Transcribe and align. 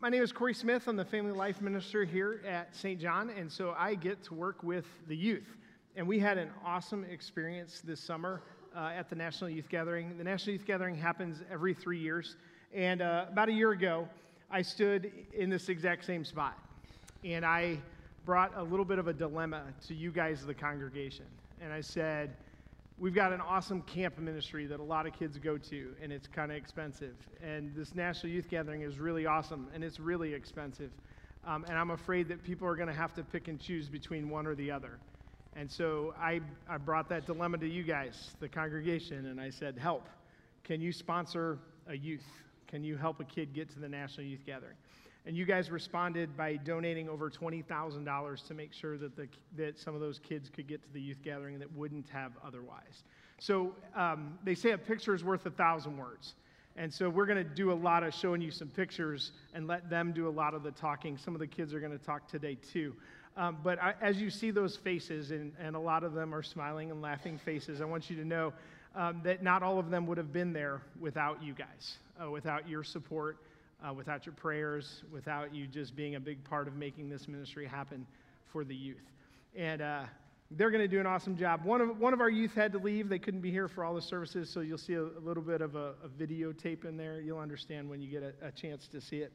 my 0.00 0.08
name 0.08 0.22
is 0.22 0.30
Corey 0.30 0.54
Smith. 0.54 0.86
I'm 0.86 0.94
the 0.94 1.04
family 1.04 1.32
life 1.32 1.60
minister 1.60 2.04
here 2.04 2.40
at 2.46 2.74
St. 2.76 3.00
John, 3.00 3.30
and 3.30 3.50
so 3.50 3.74
I 3.76 3.96
get 3.96 4.22
to 4.24 4.34
work 4.34 4.62
with 4.62 4.86
the 5.08 5.16
youth. 5.16 5.56
And 5.96 6.06
we 6.06 6.20
had 6.20 6.38
an 6.38 6.50
awesome 6.64 7.02
experience 7.02 7.82
this 7.84 7.98
summer 7.98 8.42
uh, 8.76 8.92
at 8.96 9.10
the 9.10 9.16
National 9.16 9.50
Youth 9.50 9.68
Gathering. 9.68 10.16
The 10.16 10.22
National 10.22 10.52
Youth 10.52 10.64
Gathering 10.64 10.94
happens 10.94 11.42
every 11.50 11.74
three 11.74 11.98
years, 11.98 12.36
and 12.72 13.02
uh, 13.02 13.26
about 13.28 13.48
a 13.48 13.52
year 13.52 13.72
ago, 13.72 14.08
I 14.52 14.62
stood 14.62 15.10
in 15.32 15.50
this 15.50 15.68
exact 15.68 16.04
same 16.04 16.24
spot, 16.24 16.56
and 17.24 17.44
I 17.44 17.78
brought 18.24 18.52
a 18.56 18.62
little 18.62 18.84
bit 18.84 19.00
of 19.00 19.08
a 19.08 19.12
dilemma 19.12 19.64
to 19.88 19.94
you 19.94 20.12
guys, 20.12 20.46
the 20.46 20.54
congregation. 20.54 21.24
And 21.60 21.72
I 21.72 21.80
said, 21.80 22.36
We've 23.00 23.14
got 23.14 23.32
an 23.32 23.40
awesome 23.40 23.82
camp 23.82 24.18
ministry 24.18 24.66
that 24.66 24.80
a 24.80 24.82
lot 24.82 25.06
of 25.06 25.12
kids 25.12 25.38
go 25.38 25.56
to, 25.56 25.94
and 26.02 26.12
it's 26.12 26.26
kind 26.26 26.50
of 26.50 26.56
expensive. 26.56 27.14
And 27.40 27.72
this 27.72 27.94
National 27.94 28.32
Youth 28.32 28.50
Gathering 28.50 28.82
is 28.82 28.98
really 28.98 29.24
awesome, 29.24 29.68
and 29.72 29.84
it's 29.84 30.00
really 30.00 30.34
expensive. 30.34 30.90
Um, 31.46 31.64
and 31.68 31.78
I'm 31.78 31.92
afraid 31.92 32.26
that 32.26 32.42
people 32.42 32.66
are 32.66 32.74
going 32.74 32.88
to 32.88 32.94
have 32.94 33.14
to 33.14 33.22
pick 33.22 33.46
and 33.46 33.60
choose 33.60 33.88
between 33.88 34.28
one 34.28 34.48
or 34.48 34.56
the 34.56 34.72
other. 34.72 34.98
And 35.54 35.70
so 35.70 36.12
I, 36.18 36.40
I 36.68 36.76
brought 36.76 37.08
that 37.10 37.24
dilemma 37.24 37.58
to 37.58 37.68
you 37.68 37.84
guys, 37.84 38.34
the 38.40 38.48
congregation, 38.48 39.26
and 39.26 39.40
I 39.40 39.50
said, 39.50 39.78
Help. 39.78 40.08
Can 40.64 40.80
you 40.80 40.92
sponsor 40.92 41.60
a 41.86 41.96
youth? 41.96 42.26
Can 42.66 42.82
you 42.82 42.96
help 42.96 43.20
a 43.20 43.24
kid 43.24 43.54
get 43.54 43.70
to 43.70 43.78
the 43.78 43.88
National 43.88 44.26
Youth 44.26 44.44
Gathering? 44.44 44.76
And 45.28 45.36
you 45.36 45.44
guys 45.44 45.70
responded 45.70 46.34
by 46.38 46.56
donating 46.56 47.06
over 47.06 47.30
$20,000 47.30 48.46
to 48.46 48.54
make 48.54 48.72
sure 48.72 48.96
that, 48.96 49.14
the, 49.14 49.28
that 49.58 49.78
some 49.78 49.94
of 49.94 50.00
those 50.00 50.18
kids 50.18 50.48
could 50.48 50.66
get 50.66 50.82
to 50.82 50.88
the 50.94 51.00
youth 51.02 51.18
gathering 51.22 51.58
that 51.58 51.70
wouldn't 51.76 52.08
have 52.08 52.32
otherwise. 52.42 53.04
So 53.38 53.74
um, 53.94 54.38
they 54.42 54.54
say 54.54 54.70
a 54.70 54.78
picture 54.78 55.14
is 55.14 55.22
worth 55.22 55.44
a 55.44 55.50
thousand 55.50 55.98
words. 55.98 56.32
And 56.76 56.90
so 56.90 57.10
we're 57.10 57.26
going 57.26 57.44
to 57.44 57.44
do 57.44 57.72
a 57.72 57.74
lot 57.74 58.04
of 58.04 58.14
showing 58.14 58.40
you 58.40 58.50
some 58.50 58.68
pictures 58.68 59.32
and 59.52 59.66
let 59.66 59.90
them 59.90 60.12
do 60.12 60.28
a 60.28 60.30
lot 60.30 60.54
of 60.54 60.62
the 60.62 60.70
talking. 60.70 61.18
Some 61.18 61.34
of 61.34 61.40
the 61.40 61.46
kids 61.46 61.74
are 61.74 61.80
going 61.80 61.92
to 61.92 62.02
talk 62.02 62.26
today 62.26 62.56
too. 62.72 62.94
Um, 63.36 63.58
but 63.62 63.78
I, 63.82 63.92
as 64.00 64.18
you 64.18 64.30
see 64.30 64.50
those 64.50 64.76
faces, 64.76 65.30
and, 65.30 65.52
and 65.60 65.76
a 65.76 65.78
lot 65.78 66.04
of 66.04 66.14
them 66.14 66.34
are 66.34 66.42
smiling 66.42 66.90
and 66.90 67.02
laughing 67.02 67.36
faces, 67.36 67.82
I 67.82 67.84
want 67.84 68.08
you 68.08 68.16
to 68.16 68.24
know 68.24 68.54
um, 68.96 69.20
that 69.24 69.42
not 69.42 69.62
all 69.62 69.78
of 69.78 69.90
them 69.90 70.06
would 70.06 70.16
have 70.16 70.32
been 70.32 70.54
there 70.54 70.80
without 70.98 71.42
you 71.42 71.52
guys, 71.52 71.98
uh, 72.18 72.30
without 72.30 72.66
your 72.66 72.82
support, 72.82 73.36
uh, 73.86 73.92
without 73.92 74.26
your 74.26 74.34
prayers, 74.34 75.02
without 75.12 75.54
you 75.54 75.66
just 75.66 75.94
being 75.94 76.14
a 76.14 76.20
big 76.20 76.42
part 76.44 76.68
of 76.68 76.74
making 76.74 77.08
this 77.08 77.28
ministry 77.28 77.66
happen 77.66 78.06
for 78.46 78.64
the 78.64 78.74
youth. 78.74 79.12
And 79.54 79.80
uh, 79.80 80.04
they're 80.50 80.70
going 80.70 80.82
to 80.82 80.88
do 80.88 81.00
an 81.00 81.06
awesome 81.06 81.36
job. 81.36 81.64
One 81.64 81.80
of, 81.80 81.98
one 81.98 82.12
of 82.12 82.20
our 82.20 82.30
youth 82.30 82.54
had 82.54 82.72
to 82.72 82.78
leave. 82.78 83.08
They 83.08 83.18
couldn't 83.18 83.40
be 83.40 83.50
here 83.50 83.68
for 83.68 83.84
all 83.84 83.94
the 83.94 84.02
services, 84.02 84.50
so 84.50 84.60
you'll 84.60 84.78
see 84.78 84.94
a, 84.94 85.02
a 85.02 85.22
little 85.22 85.42
bit 85.42 85.60
of 85.60 85.76
a, 85.76 85.94
a 86.04 86.08
videotape 86.08 86.84
in 86.84 86.96
there. 86.96 87.20
You'll 87.20 87.38
understand 87.38 87.88
when 87.88 88.00
you 88.00 88.08
get 88.08 88.22
a, 88.22 88.48
a 88.48 88.50
chance 88.50 88.88
to 88.88 89.00
see 89.00 89.18
it. 89.18 89.32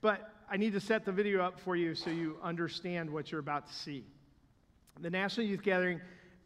But 0.00 0.32
I 0.50 0.56
need 0.56 0.72
to 0.72 0.80
set 0.80 1.04
the 1.04 1.12
video 1.12 1.42
up 1.42 1.60
for 1.60 1.76
you 1.76 1.94
so 1.94 2.10
you 2.10 2.36
understand 2.42 3.08
what 3.08 3.30
you're 3.30 3.40
about 3.40 3.66
to 3.68 3.72
see. 3.72 4.04
The 5.00 5.10
National 5.10 5.46
Youth 5.46 5.62
Gathering 5.62 6.00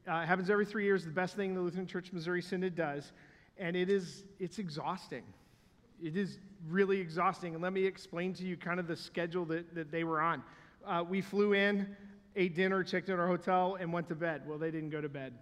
uh, 0.07 0.25
happens 0.25 0.49
every 0.49 0.65
three 0.65 0.85
years, 0.85 1.05
the 1.05 1.11
best 1.11 1.37
thing 1.37 1.55
the 1.55 1.61
Lutheran 1.61 1.87
Church 1.87 2.13
Missouri 2.13 2.41
Synod 2.41 2.75
does, 2.75 3.13
and 3.59 3.77
it 3.77 3.91
is, 3.91 4.25
it's 4.39 4.59
exhausting 4.59 5.25
it 6.03 6.17
is 6.17 6.39
really 6.69 7.01
exhausting. 7.01 7.55
And 7.55 7.63
let 7.63 7.73
me 7.73 7.85
explain 7.85 8.33
to 8.35 8.45
you 8.45 8.57
kind 8.57 8.81
of 8.81 8.87
the 8.87 8.97
schedule 8.97 9.45
that, 9.47 9.75
that 9.75 9.91
they 9.91 10.05
were 10.05 10.21
on. 10.21 10.43
Uh, 10.87 11.05
we 11.09 11.21
flew 11.21 11.53
in, 11.53 11.97
ate 12.37 12.55
dinner, 12.55 12.83
checked 12.83 13.09
in 13.09 13.19
our 13.19 13.27
hotel, 13.27 13.77
and 13.81 13.93
went 13.93 14.09
to 14.09 14.15
bed. 14.15 14.43
Well, 14.47 14.59
they 14.59 14.71
didn't 14.71 14.91
go 14.91 15.01
to 15.01 15.09
bed. 15.09 15.35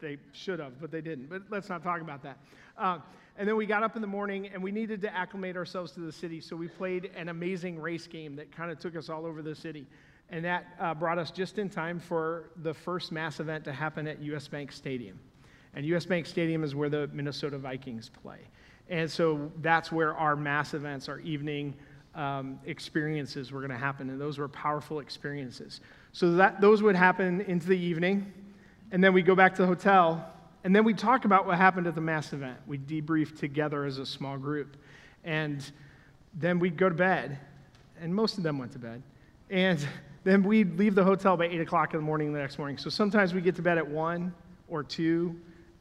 They 0.00 0.18
should 0.32 0.58
have, 0.58 0.80
but 0.80 0.90
they 0.90 1.00
didn't. 1.00 1.30
But 1.30 1.42
let's 1.50 1.68
not 1.68 1.82
talk 1.82 2.00
about 2.00 2.22
that. 2.24 2.38
Uh, 2.76 2.98
and 3.38 3.48
then 3.48 3.56
we 3.56 3.66
got 3.66 3.82
up 3.82 3.96
in 3.96 4.02
the 4.02 4.08
morning 4.08 4.48
and 4.48 4.62
we 4.62 4.72
needed 4.72 5.00
to 5.02 5.14
acclimate 5.14 5.56
ourselves 5.56 5.92
to 5.92 6.00
the 6.00 6.12
city. 6.12 6.40
So 6.40 6.56
we 6.56 6.68
played 6.68 7.10
an 7.16 7.28
amazing 7.28 7.80
race 7.80 8.06
game 8.06 8.36
that 8.36 8.54
kind 8.54 8.70
of 8.70 8.78
took 8.78 8.96
us 8.96 9.08
all 9.08 9.24
over 9.24 9.42
the 9.42 9.54
city. 9.54 9.86
And 10.28 10.44
that 10.44 10.66
uh, 10.80 10.94
brought 10.94 11.18
us 11.18 11.30
just 11.30 11.58
in 11.58 11.70
time 11.70 12.00
for 12.00 12.50
the 12.62 12.74
first 12.74 13.12
mass 13.12 13.40
event 13.40 13.64
to 13.64 13.72
happen 13.72 14.06
at 14.06 14.20
US 14.20 14.48
Bank 14.48 14.72
Stadium. 14.72 15.18
And 15.74 15.86
US 15.86 16.04
Bank 16.04 16.26
Stadium 16.26 16.64
is 16.64 16.74
where 16.74 16.90
the 16.90 17.08
Minnesota 17.12 17.56
Vikings 17.56 18.10
play. 18.10 18.40
And 18.88 19.10
so 19.10 19.50
that's 19.60 19.90
where 19.90 20.14
our 20.14 20.36
mass 20.36 20.74
events, 20.74 21.08
our 21.08 21.20
evening 21.20 21.74
um, 22.14 22.58
experiences 22.66 23.52
were 23.52 23.60
going 23.60 23.70
to 23.70 23.76
happen. 23.76 24.10
And 24.10 24.20
those 24.20 24.38
were 24.38 24.48
powerful 24.48 25.00
experiences. 25.00 25.80
So 26.12 26.32
that, 26.34 26.60
those 26.60 26.82
would 26.82 26.96
happen 26.96 27.40
into 27.42 27.66
the 27.68 27.78
evening. 27.78 28.32
And 28.90 29.02
then 29.02 29.12
we 29.12 29.22
go 29.22 29.34
back 29.34 29.54
to 29.56 29.62
the 29.62 29.68
hotel. 29.68 30.26
And 30.64 30.76
then 30.76 30.84
we 30.84 30.94
talk 30.94 31.24
about 31.24 31.46
what 31.46 31.56
happened 31.56 31.86
at 31.86 31.94
the 31.94 32.00
mass 32.00 32.32
event. 32.32 32.58
We 32.66 32.78
debrief 32.78 33.38
together 33.38 33.84
as 33.84 33.98
a 33.98 34.06
small 34.06 34.36
group. 34.36 34.76
And 35.24 35.64
then 36.34 36.58
we'd 36.58 36.76
go 36.76 36.88
to 36.88 36.94
bed. 36.94 37.38
And 38.00 38.14
most 38.14 38.36
of 38.36 38.42
them 38.42 38.58
went 38.58 38.72
to 38.72 38.78
bed. 38.78 39.02
And 39.50 39.84
then 40.24 40.42
we'd 40.42 40.76
leave 40.78 40.94
the 40.94 41.04
hotel 41.04 41.36
by 41.36 41.46
8 41.46 41.60
o'clock 41.62 41.94
in 41.94 42.00
the 42.00 42.04
morning 42.04 42.32
the 42.32 42.38
next 42.38 42.58
morning. 42.58 42.78
So 42.78 42.90
sometimes 42.90 43.32
we 43.32 43.40
get 43.40 43.56
to 43.56 43.62
bed 43.62 43.78
at 43.78 43.86
1 43.86 44.34
or 44.68 44.82
2 44.82 45.34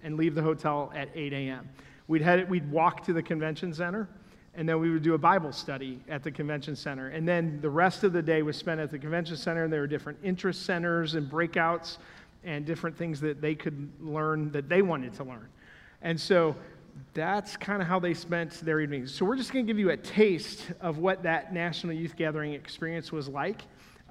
and 0.03 0.17
leave 0.17 0.33
the 0.33 0.41
hotel 0.41 0.91
at 0.95 1.09
8 1.13 1.33
a.m. 1.33 1.69
We'd, 2.11 2.21
head, 2.21 2.49
we'd 2.49 2.69
walk 2.69 3.05
to 3.05 3.13
the 3.13 3.23
convention 3.23 3.73
center, 3.73 4.05
and 4.53 4.67
then 4.67 4.81
we 4.81 4.91
would 4.91 5.01
do 5.01 5.13
a 5.13 5.17
Bible 5.17 5.53
study 5.53 6.01
at 6.09 6.23
the 6.23 6.29
convention 6.29 6.75
center. 6.75 7.07
And 7.07 7.25
then 7.25 7.61
the 7.61 7.69
rest 7.69 8.03
of 8.03 8.11
the 8.11 8.21
day 8.21 8.41
was 8.41 8.57
spent 8.57 8.81
at 8.81 8.91
the 8.91 8.99
convention 8.99 9.37
center, 9.37 9.63
and 9.63 9.71
there 9.71 9.79
were 9.79 9.87
different 9.87 10.19
interest 10.21 10.65
centers 10.65 11.15
and 11.15 11.31
breakouts 11.31 11.99
and 12.43 12.65
different 12.65 12.97
things 12.97 13.21
that 13.21 13.39
they 13.39 13.55
could 13.55 13.89
learn 14.01 14.51
that 14.51 14.67
they 14.67 14.81
wanted 14.81 15.13
to 15.13 15.23
learn. 15.23 15.47
And 16.01 16.19
so 16.19 16.53
that's 17.13 17.55
kind 17.55 17.81
of 17.81 17.87
how 17.87 17.97
they 17.97 18.13
spent 18.13 18.59
their 18.59 18.81
evenings. 18.81 19.15
So 19.15 19.23
we're 19.23 19.37
just 19.37 19.53
going 19.53 19.65
to 19.65 19.69
give 19.69 19.79
you 19.79 19.91
a 19.91 19.97
taste 19.97 20.65
of 20.81 20.97
what 20.97 21.23
that 21.23 21.53
National 21.53 21.93
Youth 21.93 22.17
Gathering 22.17 22.51
experience 22.51 23.13
was 23.13 23.29
like 23.29 23.61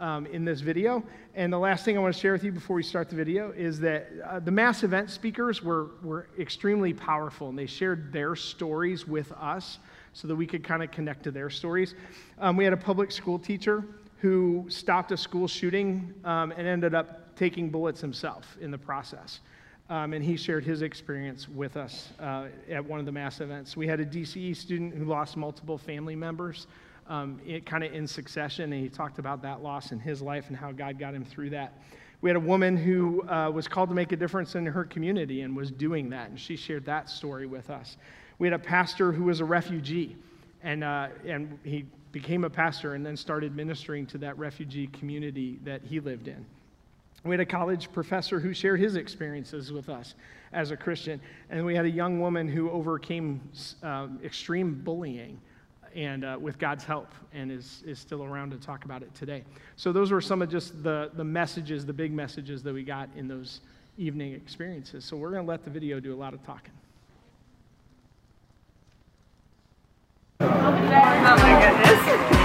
um, 0.00 0.26
in 0.26 0.44
this 0.44 0.60
video. 0.60 1.04
And 1.34 1.52
the 1.52 1.58
last 1.58 1.84
thing 1.84 1.96
I 1.96 2.00
want 2.00 2.14
to 2.14 2.20
share 2.20 2.32
with 2.32 2.42
you 2.42 2.50
before 2.50 2.74
we 2.74 2.82
start 2.82 3.08
the 3.08 3.16
video 3.16 3.52
is 3.52 3.78
that 3.80 4.08
uh, 4.24 4.40
the 4.40 4.50
mass 4.50 4.82
event 4.82 5.10
speakers 5.10 5.62
were, 5.62 5.90
were 6.02 6.28
extremely 6.38 6.92
powerful 6.92 7.50
and 7.50 7.58
they 7.58 7.66
shared 7.66 8.12
their 8.12 8.34
stories 8.34 9.06
with 9.06 9.30
us 9.32 9.78
so 10.12 10.26
that 10.26 10.34
we 10.34 10.46
could 10.46 10.64
kind 10.64 10.82
of 10.82 10.90
connect 10.90 11.22
to 11.24 11.30
their 11.30 11.50
stories. 11.50 11.94
Um, 12.38 12.56
we 12.56 12.64
had 12.64 12.72
a 12.72 12.78
public 12.78 13.12
school 13.12 13.38
teacher 13.38 13.84
who 14.18 14.66
stopped 14.68 15.12
a 15.12 15.16
school 15.16 15.46
shooting 15.46 16.12
um, 16.24 16.52
and 16.52 16.66
ended 16.66 16.94
up 16.94 17.36
taking 17.36 17.70
bullets 17.70 18.00
himself 18.00 18.56
in 18.60 18.70
the 18.70 18.78
process. 18.78 19.40
Um, 19.88 20.12
and 20.12 20.22
he 20.24 20.36
shared 20.36 20.64
his 20.64 20.82
experience 20.82 21.48
with 21.48 21.76
us 21.76 22.10
uh, 22.20 22.46
at 22.70 22.84
one 22.84 23.00
of 23.00 23.06
the 23.06 23.12
mass 23.12 23.40
events. 23.40 23.76
We 23.76 23.88
had 23.88 23.98
a 23.98 24.06
DCE 24.06 24.56
student 24.56 24.94
who 24.94 25.04
lost 25.04 25.36
multiple 25.36 25.78
family 25.78 26.14
members 26.14 26.66
um, 27.10 27.40
it 27.44 27.66
kind 27.66 27.82
of 27.82 27.92
in 27.92 28.06
succession, 28.06 28.72
and 28.72 28.82
he 28.82 28.88
talked 28.88 29.18
about 29.18 29.42
that 29.42 29.62
loss 29.62 29.90
in 29.90 29.98
his 29.98 30.22
life 30.22 30.46
and 30.48 30.56
how 30.56 30.70
God 30.70 30.98
got 30.98 31.12
him 31.12 31.24
through 31.24 31.50
that. 31.50 31.74
We 32.22 32.30
had 32.30 32.36
a 32.36 32.40
woman 32.40 32.76
who 32.76 33.28
uh, 33.28 33.50
was 33.50 33.66
called 33.66 33.88
to 33.88 33.94
make 33.94 34.12
a 34.12 34.16
difference 34.16 34.54
in 34.54 34.64
her 34.64 34.84
community 34.84 35.42
and 35.42 35.56
was 35.56 35.72
doing 35.72 36.08
that, 36.10 36.30
and 36.30 36.38
she 36.38 36.56
shared 36.56 36.84
that 36.84 37.10
story 37.10 37.46
with 37.46 37.68
us. 37.68 37.96
We 38.38 38.46
had 38.46 38.54
a 38.54 38.62
pastor 38.62 39.10
who 39.10 39.24
was 39.24 39.40
a 39.40 39.44
refugee, 39.44 40.16
and, 40.62 40.84
uh, 40.84 41.08
and 41.26 41.58
he 41.64 41.84
became 42.12 42.44
a 42.44 42.50
pastor 42.50 42.94
and 42.94 43.04
then 43.04 43.16
started 43.16 43.56
ministering 43.56 44.06
to 44.06 44.18
that 44.18 44.38
refugee 44.38 44.86
community 44.86 45.58
that 45.64 45.82
he 45.82 45.98
lived 45.98 46.28
in. 46.28 46.46
We 47.24 47.32
had 47.32 47.40
a 47.40 47.46
college 47.46 47.92
professor 47.92 48.38
who 48.38 48.54
shared 48.54 48.80
his 48.80 48.96
experiences 48.96 49.72
with 49.72 49.88
us 49.88 50.14
as 50.52 50.70
a 50.70 50.76
Christian. 50.76 51.20
And 51.50 51.66
we 51.66 51.74
had 51.74 51.84
a 51.84 51.90
young 51.90 52.20
woman 52.20 52.48
who 52.48 52.70
overcame 52.70 53.40
um, 53.82 54.18
extreme 54.24 54.74
bullying 54.74 55.38
and 55.94 56.24
uh, 56.24 56.38
with 56.40 56.58
God's 56.58 56.84
help, 56.84 57.08
and 57.32 57.50
is, 57.50 57.82
is 57.86 57.98
still 57.98 58.24
around 58.24 58.50
to 58.50 58.56
talk 58.56 58.84
about 58.84 59.02
it 59.02 59.14
today. 59.14 59.44
So, 59.76 59.92
those 59.92 60.10
were 60.12 60.20
some 60.20 60.42
of 60.42 60.50
just 60.50 60.82
the, 60.82 61.10
the 61.14 61.24
messages, 61.24 61.84
the 61.84 61.92
big 61.92 62.12
messages 62.12 62.62
that 62.62 62.72
we 62.72 62.82
got 62.82 63.08
in 63.16 63.28
those 63.28 63.60
evening 63.98 64.32
experiences. 64.34 65.04
So, 65.04 65.16
we're 65.16 65.30
going 65.30 65.44
to 65.44 65.48
let 65.48 65.64
the 65.64 65.70
video 65.70 66.00
do 66.00 66.14
a 66.14 66.16
lot 66.18 66.34
of 66.34 66.42
talking. 66.44 66.72
Oh 70.42 71.36
my 71.36 71.60
goodness. 71.60 72.39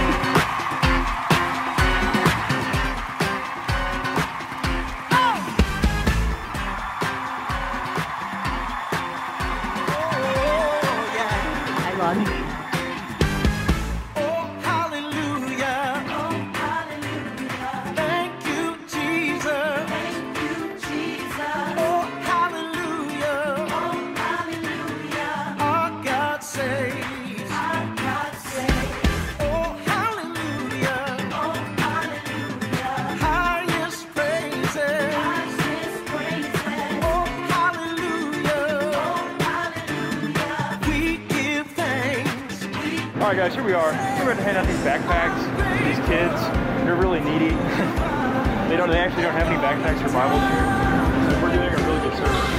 Guys, 43.35 43.53
here 43.53 43.63
we 43.63 43.73
are. 43.73 43.91
We're 44.19 44.25
going 44.25 44.37
to 44.37 44.43
hand 44.43 44.55
out 44.55 44.65
these 44.65 44.77
backpacks 44.77 45.35
to 45.35 45.83
these 45.83 45.99
kids. 46.07 46.39
They're 46.85 46.95
really 46.95 47.19
needy. 47.19 47.49
they 48.69 48.77
don't. 48.77 48.89
They 48.89 48.99
actually 48.99 49.23
don't 49.23 49.33
have 49.33 49.47
any 49.47 49.57
backpacks 49.57 49.99
or 49.99 50.13
Bibles 50.13 50.41
here. 50.47 50.63
So 51.29 51.43
we're 51.43 51.51
doing 51.53 51.67
a 51.67 51.77
really 51.85 51.99
good 51.99 52.17
service. 52.17 52.55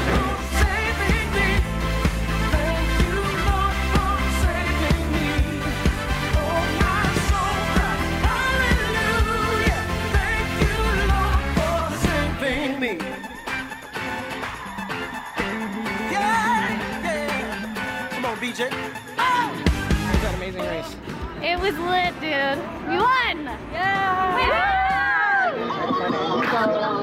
Come 18.12 18.24
on, 18.26 18.36
BJ. 18.36 18.85
Race? 20.76 20.96
It 21.42 21.58
was 21.60 21.76
lit, 21.78 22.14
dude. 22.20 22.58
We 22.88 22.96
won! 22.96 23.44
Yeah! 23.72 24.16
I'm 26.58 26.95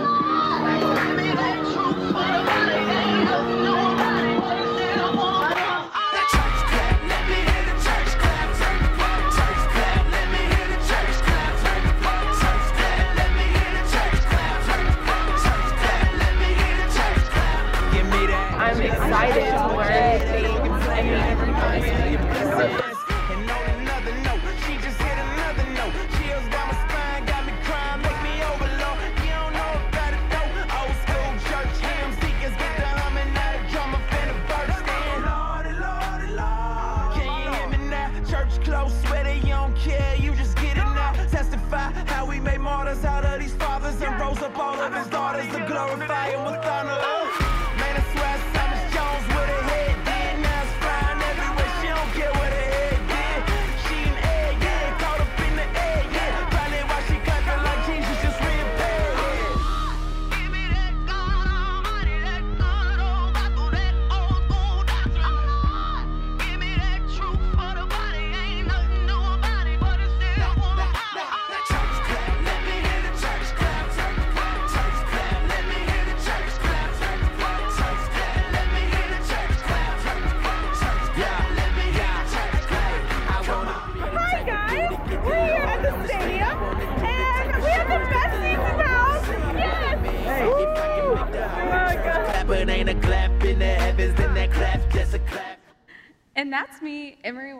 me, 97.03 97.17
Emery. 97.23 97.53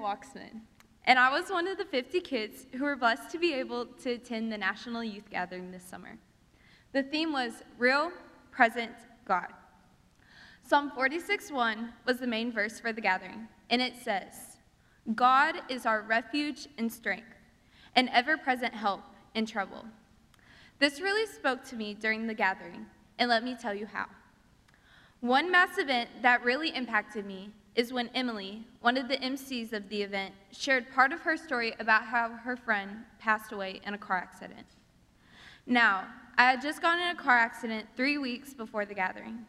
And 1.06 1.20
I 1.20 1.30
was 1.30 1.50
one 1.50 1.68
of 1.68 1.78
the 1.78 1.84
50 1.84 2.22
kids 2.22 2.66
who 2.74 2.86
were 2.86 2.96
blessed 2.96 3.30
to 3.32 3.38
be 3.38 3.54
able 3.54 3.88
to 4.04 4.12
attend 4.12 4.52
the 4.52 4.58
National 4.58 5.04
Youth 5.04 5.30
Gathering 5.30 5.70
this 5.70 5.84
summer. 5.84 6.18
The 6.94 7.04
theme 7.04 7.34
was 7.34 7.62
Real, 7.78 8.12
Present, 8.52 8.94
God. 9.26 9.48
Psalm 10.66 10.92
46:1 10.92 11.92
was 12.06 12.20
the 12.20 12.28
main 12.28 12.54
verse 12.54 12.80
for 12.80 12.94
the 12.94 13.02
gathering, 13.02 13.50
and 13.70 13.82
it 13.82 13.98
says, 13.98 14.60
God 15.14 15.56
is 15.68 15.86
our 15.86 16.02
refuge 16.02 16.70
and 16.78 16.90
strength, 16.90 17.36
an 17.96 18.08
ever 18.10 18.38
present 18.38 18.74
help 18.74 19.02
in 19.36 19.46
trouble. 19.46 19.86
This 20.80 21.02
really 21.02 21.26
spoke 21.26 21.66
to 21.66 21.76
me 21.76 21.94
during 21.94 22.28
the 22.28 22.34
gathering, 22.34 22.86
and 23.20 23.30
let 23.30 23.44
me 23.44 23.58
tell 23.60 23.74
you 23.74 23.88
how. 23.88 24.06
One 25.20 25.52
mass 25.52 25.78
event 25.78 26.10
that 26.22 26.46
really 26.46 26.70
impacted 26.74 27.26
me 27.26 27.52
is 27.76 27.92
when 27.92 28.10
Emily, 28.14 28.64
one 28.82 28.98
of 28.98 29.08
the 29.08 29.18
MCs 29.18 29.74
of 29.74 29.90
the 29.90 30.02
event, 30.02 30.34
shared 30.52 30.92
part 30.94 31.12
of 31.12 31.22
her 31.22 31.36
story 31.36 31.74
about 31.80 32.04
how 32.04 32.30
her 32.30 32.56
friend 32.56 32.98
passed 33.20 33.52
away 33.52 33.82
in 33.86 33.94
a 33.94 33.98
car 33.98 34.18
accident. 34.18 34.68
Now, 35.66 36.06
I 36.38 36.44
had 36.44 36.62
just 36.62 36.82
gotten 36.82 37.04
in 37.04 37.16
a 37.16 37.20
car 37.20 37.38
accident 37.38 37.88
three 37.96 38.18
weeks 38.18 38.54
before 38.54 38.86
the 38.86 38.94
gathering. 38.94 39.46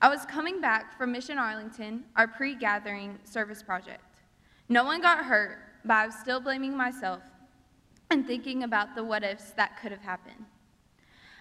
I 0.00 0.08
was 0.08 0.24
coming 0.26 0.60
back 0.60 0.96
from 0.96 1.12
Mission 1.12 1.38
Arlington, 1.38 2.04
our 2.16 2.28
pre 2.28 2.54
gathering 2.54 3.18
service 3.24 3.62
project. 3.62 4.20
No 4.68 4.84
one 4.84 5.00
got 5.00 5.24
hurt, 5.24 5.58
but 5.84 5.94
I 5.94 6.06
was 6.06 6.14
still 6.14 6.40
blaming 6.40 6.76
myself 6.76 7.22
and 8.10 8.26
thinking 8.26 8.62
about 8.62 8.94
the 8.94 9.04
what 9.04 9.24
ifs 9.24 9.50
that 9.52 9.80
could 9.80 9.92
have 9.92 10.02
happened. 10.02 10.44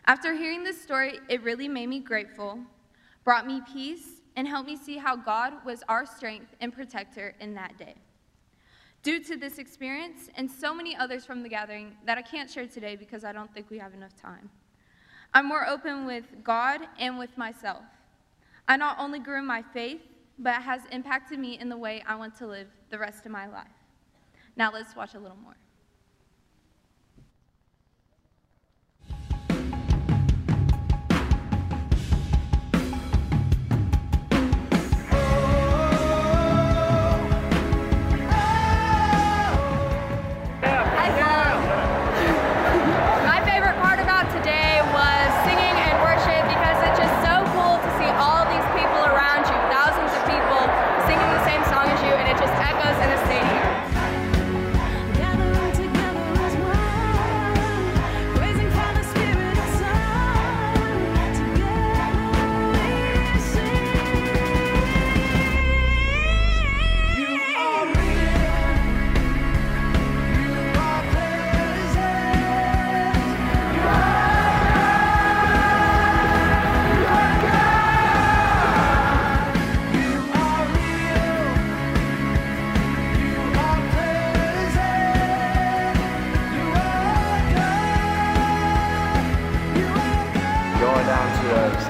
After 0.05 0.33
hearing 0.33 0.63
this 0.63 0.81
story, 0.81 1.19
it 1.29 1.41
really 1.43 1.67
made 1.67 1.87
me 1.87 1.99
grateful, 1.99 2.59
brought 3.23 3.47
me 3.47 3.61
peace, 3.71 4.21
and 4.35 4.47
help 4.47 4.65
me 4.65 4.75
see 4.75 4.97
how 4.97 5.15
God 5.15 5.53
was 5.65 5.83
our 5.87 6.05
strength 6.05 6.55
and 6.59 6.73
protector 6.73 7.35
in 7.39 7.53
that 7.55 7.77
day. 7.77 7.95
Due 9.03 9.21
to 9.23 9.35
this 9.35 9.57
experience 9.57 10.29
and 10.35 10.49
so 10.49 10.73
many 10.73 10.95
others 10.95 11.25
from 11.25 11.43
the 11.43 11.49
gathering 11.49 11.95
that 12.05 12.17
I 12.17 12.21
can't 12.21 12.49
share 12.49 12.67
today 12.67 12.95
because 12.95 13.23
I 13.23 13.33
don't 13.33 13.53
think 13.53 13.69
we 13.69 13.77
have 13.77 13.93
enough 13.93 14.15
time, 14.15 14.49
I'm 15.33 15.47
more 15.47 15.67
open 15.67 16.05
with 16.05 16.25
God 16.43 16.81
and 16.99 17.17
with 17.17 17.37
myself. 17.37 17.83
I 18.67 18.77
not 18.77 18.97
only 18.99 19.19
grew 19.19 19.39
in 19.39 19.45
my 19.45 19.61
faith, 19.61 20.01
but 20.39 20.55
it 20.55 20.61
has 20.61 20.81
impacted 20.91 21.39
me 21.39 21.59
in 21.59 21.69
the 21.69 21.77
way 21.77 22.03
I 22.07 22.15
want 22.15 22.35
to 22.37 22.47
live 22.47 22.67
the 22.89 22.97
rest 22.97 23.25
of 23.25 23.31
my 23.31 23.47
life. 23.47 23.67
Now 24.55 24.71
let's 24.71 24.95
watch 24.95 25.15
a 25.15 25.19
little 25.19 25.37
more. 25.37 25.55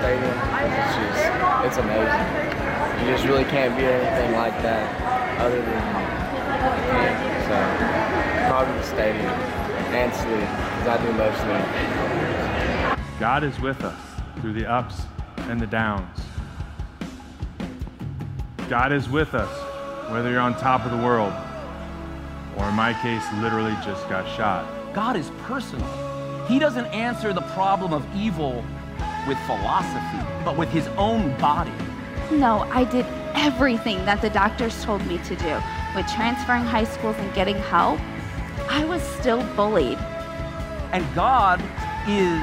Stadium, 0.04 0.36
it's 0.36 0.96
just, 1.00 1.24
it's 1.64 1.78
amazing. 1.78 2.28
You 3.00 3.14
just 3.14 3.24
really 3.24 3.46
can't 3.46 3.74
beat 3.78 3.86
anything 3.86 4.36
like 4.36 4.52
that 4.62 5.40
other 5.40 5.62
than 5.62 5.80
him. 5.80 6.04
So, 7.48 7.56
probably 8.50 8.74
the 8.74 8.84
stadium 8.84 9.32
and 9.96 10.14
sleep, 10.14 10.50
because 10.76 10.88
I 10.90 10.98
do 11.02 11.10
love 11.18 11.34
sleep. 12.98 13.18
God 13.18 13.46
is 13.46 13.58
with 13.62 13.82
us 13.86 13.98
through 14.42 14.52
the 14.52 14.70
ups 14.70 15.04
and 15.48 15.58
the 15.58 15.68
downs. 15.68 16.20
God 18.68 18.92
is 18.92 19.08
with 19.08 19.34
us 19.34 20.12
whether 20.12 20.32
you're 20.32 20.42
on 20.42 20.54
top 20.58 20.84
of 20.84 20.92
the 20.92 20.98
world 20.98 21.34
or 22.58 22.68
in 22.68 22.76
my 22.76 22.94
case, 23.02 23.24
literally 23.42 23.76
just 23.86 24.10
got 24.10 24.28
shot. 24.36 24.68
God 24.94 25.16
is 25.16 25.32
personal. 25.44 25.88
He 26.46 26.60
doesn't 26.60 26.88
answer 26.88 27.32
the 27.32 27.42
problem 27.54 27.94
of 27.94 28.06
evil 28.14 28.66
with 29.27 29.38
philosophy, 29.39 30.44
but 30.44 30.58
with 30.58 30.70
his 30.70 30.88
own 30.98 31.36
body. 31.38 31.74
No, 32.32 32.68
I 32.72 32.84
did 32.84 33.06
everything 33.36 34.06
that 34.06 34.22
the 34.22 34.30
doctors 34.30 34.84
told 34.84 35.06
me 35.06 35.18
to 35.20 35.36
do. 35.36 35.62
With 35.96 36.08
transferring 36.08 36.63
high 36.63 36.86
schools 36.86 37.15
and 37.18 37.34
getting 37.34 37.56
help, 37.56 38.00
I 38.70 38.86
was 38.86 39.01
still 39.01 39.44
bullied. 39.56 39.98
And 40.92 41.03
God 41.15 41.62
is 42.08 42.42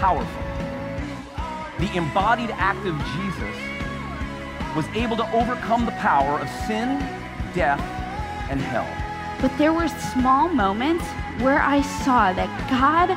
powerful. 0.00 0.42
The 1.78 1.96
embodied 1.96 2.50
act 2.50 2.86
of 2.86 2.96
Jesus 3.16 3.56
was 4.76 4.86
able 4.96 5.16
to 5.16 5.32
overcome 5.32 5.86
the 5.86 5.92
power 5.92 6.38
of 6.40 6.48
sin, 6.66 6.98
death, 7.54 7.80
and 8.50 8.60
hell. 8.60 8.88
But 9.40 9.56
there 9.58 9.72
were 9.72 9.88
small 9.88 10.48
moments 10.48 11.04
where 11.40 11.60
I 11.60 11.82
saw 11.82 12.32
that 12.32 12.48
God 12.70 13.10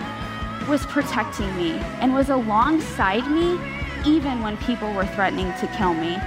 was 0.68 0.86
protecting 0.86 1.56
me 1.56 1.72
and 2.02 2.14
was 2.14 2.30
alongside 2.30 3.26
me 3.32 3.60
even 4.06 4.42
when 4.42 4.58
people 4.58 4.92
were 4.94 5.06
threatening 5.06 5.52
to 5.60 5.68
kill 5.78 5.94
me. 5.94 6.20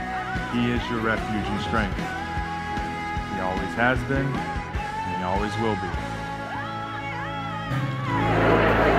He 0.52 0.70
is 0.70 0.80
your 0.90 1.00
refuge 1.00 1.46
and 1.46 1.60
strength. 1.62 1.96
He 1.96 3.40
always 3.40 3.74
has 3.74 3.98
been, 4.04 4.26
and 4.26 5.16
he 5.16 5.22
always 5.22 5.52
will 5.58 5.76
be. 5.76 5.88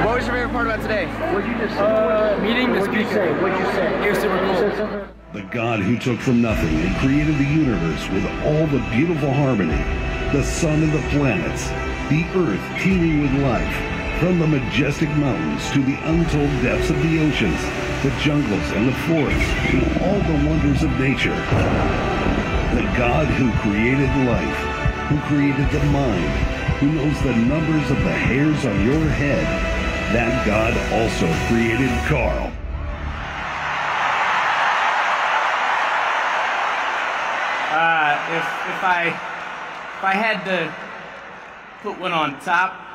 What 0.05 0.15
was 0.15 0.25
your 0.25 0.35
favorite 0.35 0.51
part 0.51 0.67
about 0.67 0.81
today? 0.81 1.05
What'd 1.33 1.49
you 1.49 1.57
just 1.57 1.77
uh, 1.77 2.39
meeting 2.41 2.73
the 2.73 2.83
speaker. 2.85 3.33
What'd 3.41 3.59
you 3.59 3.65
say? 3.73 4.07
It 4.07 4.09
was 4.09 4.19
super 4.19 4.39
cool. 4.39 5.07
The 5.33 5.47
God 5.49 5.79
who 5.79 5.97
took 5.97 6.19
from 6.19 6.41
nothing 6.41 6.75
and 6.75 6.95
created 6.97 7.37
the 7.37 7.45
universe 7.45 8.09
with 8.09 8.25
all 8.43 8.67
the 8.67 8.79
beautiful 8.89 9.31
harmony, 9.31 9.81
the 10.33 10.43
sun 10.43 10.83
and 10.83 10.91
the 10.91 11.01
planets, 11.09 11.69
the 12.09 12.25
earth 12.35 12.81
teeming 12.81 13.21
with 13.21 13.41
life, 13.41 14.00
from 14.21 14.37
the 14.37 14.45
majestic 14.45 15.09
mountains 15.17 15.67
to 15.71 15.81
the 15.81 15.97
untold 16.03 16.47
depths 16.61 16.91
of 16.91 16.97
the 17.01 17.19
oceans, 17.25 17.59
the 18.03 18.13
jungles 18.21 18.69
and 18.77 18.87
the 18.87 18.93
forests, 19.09 19.49
to 19.71 19.81
all 20.05 20.19
the 20.29 20.47
wonders 20.47 20.83
of 20.83 20.91
nature. 20.99 21.33
The 22.77 22.85
God 23.01 23.25
who 23.25 23.51
created 23.65 24.09
life, 24.29 24.57
who 25.09 25.17
created 25.21 25.67
the 25.71 25.83
mind, 25.85 26.29
who 26.77 26.91
knows 26.91 27.19
the 27.23 27.35
numbers 27.35 27.89
of 27.89 27.97
the 27.97 28.11
hairs 28.11 28.63
on 28.63 28.85
your 28.85 29.03
head, 29.09 29.43
that 30.13 30.45
God 30.45 30.77
also 30.93 31.25
created 31.47 31.89
Carl. 32.05 32.51
Uh, 37.73 38.21
if 38.37 38.45
if 38.69 38.83
I 38.83 39.07
if 39.97 40.03
I 40.03 40.13
had 40.13 40.45
to 40.45 40.71
put 41.81 41.99
one 41.99 42.11
on 42.11 42.39
top, 42.41 42.90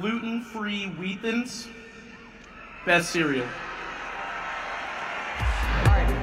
gluten-free 0.00 0.86
wheat 0.98 1.20
thins, 1.20 1.68
best 2.86 3.10
cereal. 3.10 3.46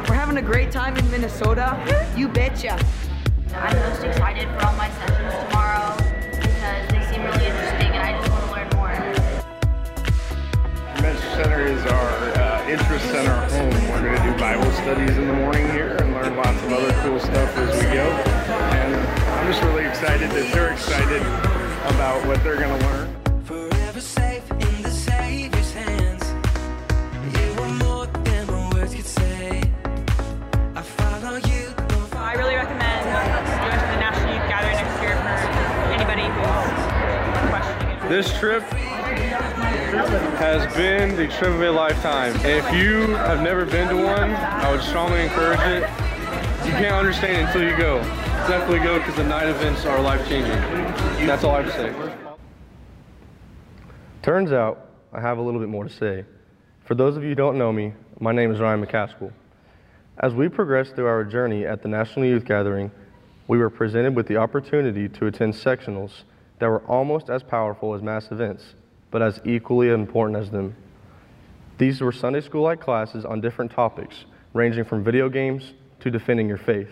We're 0.08 0.16
having 0.16 0.38
a 0.38 0.42
great 0.42 0.72
time 0.72 0.98
in 0.98 1.10
Minnesota. 1.12 1.78
You 2.16 2.28
betcha. 2.28 2.80
I'm 3.54 3.76
most 3.78 4.04
excited 4.04 4.48
for 4.50 4.66
all 4.66 4.76
my 4.76 4.90
sessions 4.90 5.34
tomorrow 5.46 5.96
because 6.32 6.90
they 6.90 7.04
seem 7.14 7.24
really 7.24 7.46
interesting 7.46 7.92
and 7.94 8.02
I 8.02 8.18
just 8.18 8.32
want 8.32 8.44
to 8.46 8.52
learn 8.52 8.70
more. 8.76 8.90
Men's 11.02 11.20
Center 11.36 11.62
is 11.62 11.86
our 11.86 12.10
uh, 12.38 12.68
interest 12.68 13.06
center 13.06 13.36
home. 13.50 13.70
We're 13.92 14.02
going 14.02 14.18
to 14.18 14.24
do 14.24 14.40
Bible 14.40 14.72
studies 14.72 15.16
in 15.18 15.28
the 15.28 15.34
morning 15.34 15.70
here 15.72 15.96
and 15.98 16.14
learn 16.14 16.36
lots 16.36 16.62
of 16.64 16.74
other 16.74 16.92
cool 17.04 17.20
stuff 17.20 17.56
as 17.58 17.78
we 17.78 17.94
go. 17.94 18.10
And 18.74 18.96
I'm 18.96 19.52
just 19.52 19.64
really 19.64 19.86
excited 19.86 20.32
that 20.32 20.52
they're 20.54 20.72
excited 20.74 21.22
about 21.94 22.26
what 22.26 22.44
they're 22.44 22.58
going 22.58 22.80
to 22.80 22.86
learn. 22.88 22.99
This 38.10 38.36
trip 38.40 38.64
has 40.40 40.76
been 40.76 41.16
the 41.16 41.28
trip 41.28 41.54
of 41.54 41.62
a 41.62 41.70
lifetime. 41.70 42.34
And 42.38 42.48
if 42.48 42.74
you 42.74 43.14
have 43.18 43.44
never 43.44 43.66
been 43.68 43.88
to 43.90 43.96
one, 43.96 44.32
I 44.32 44.72
would 44.72 44.82
strongly 44.82 45.22
encourage 45.22 45.60
it. 45.60 45.84
You 46.66 46.72
can't 46.72 46.96
understand 46.96 47.38
it 47.38 47.46
until 47.46 47.62
you 47.62 47.78
go. 47.78 48.02
Definitely 48.48 48.80
go 48.80 48.98
because 48.98 49.16
the 49.16 49.24
night 49.24 49.48
events 49.48 49.86
are 49.86 50.02
life 50.02 50.28
changing. 50.28 50.56
That's 51.28 51.44
all 51.44 51.52
I 51.52 51.62
have 51.62 51.72
to 51.72 51.78
say. 51.78 51.94
Turns 54.24 54.52
out 54.52 54.90
I 55.14 55.22
have 55.22 55.38
a 55.38 55.42
little 55.42 55.60
bit 55.60 55.70
more 55.70 55.84
to 55.84 55.90
say. 55.92 56.26
For 56.86 56.96
those 56.96 57.16
of 57.16 57.22
you 57.22 57.30
who 57.30 57.36
don't 57.36 57.60
know 57.60 57.72
me, 57.72 57.94
my 58.20 58.32
name 58.32 58.52
is 58.52 58.60
Ryan 58.60 58.84
McCaskill. 58.84 59.32
As 60.18 60.34
we 60.34 60.50
progressed 60.50 60.96
through 60.96 61.06
our 61.06 61.24
journey 61.24 61.64
at 61.64 61.84
the 61.84 61.88
National 61.90 62.26
Youth 62.26 62.44
Gathering, 62.44 62.90
we 63.48 63.60
were 63.60 63.70
presented 63.70 64.16
with 64.16 64.26
the 64.26 64.38
opportunity 64.38 65.08
to 65.10 65.28
attend 65.28 65.54
sectionals 65.54 66.24
that 66.60 66.68
were 66.68 66.84
almost 66.88 67.30
as 67.30 67.42
powerful 67.44 67.94
as 67.94 68.02
mass 68.02 68.32
events, 68.32 68.76
but 69.12 69.22
as 69.22 69.42
equally 69.46 69.90
important 69.90 70.38
as 70.38 70.52
them. 70.52 70.76
These 71.78 72.02
were 72.02 72.12
Sunday 72.12 72.42
school 72.42 72.64
like 72.64 72.82
classes 72.82 73.26
on 73.26 73.42
different 73.42 73.72
topics, 73.72 74.26
ranging 74.54 74.84
from 74.84 75.04
video 75.04 75.30
games 75.30 75.74
to 76.02 76.12
defending 76.12 76.48
your 76.48 76.58
faith. 76.58 76.92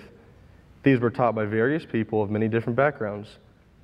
These 0.83 0.99
were 0.99 1.09
taught 1.09 1.35
by 1.35 1.45
various 1.45 1.85
people 1.85 2.23
of 2.23 2.29
many 2.29 2.47
different 2.47 2.77
backgrounds, 2.77 3.37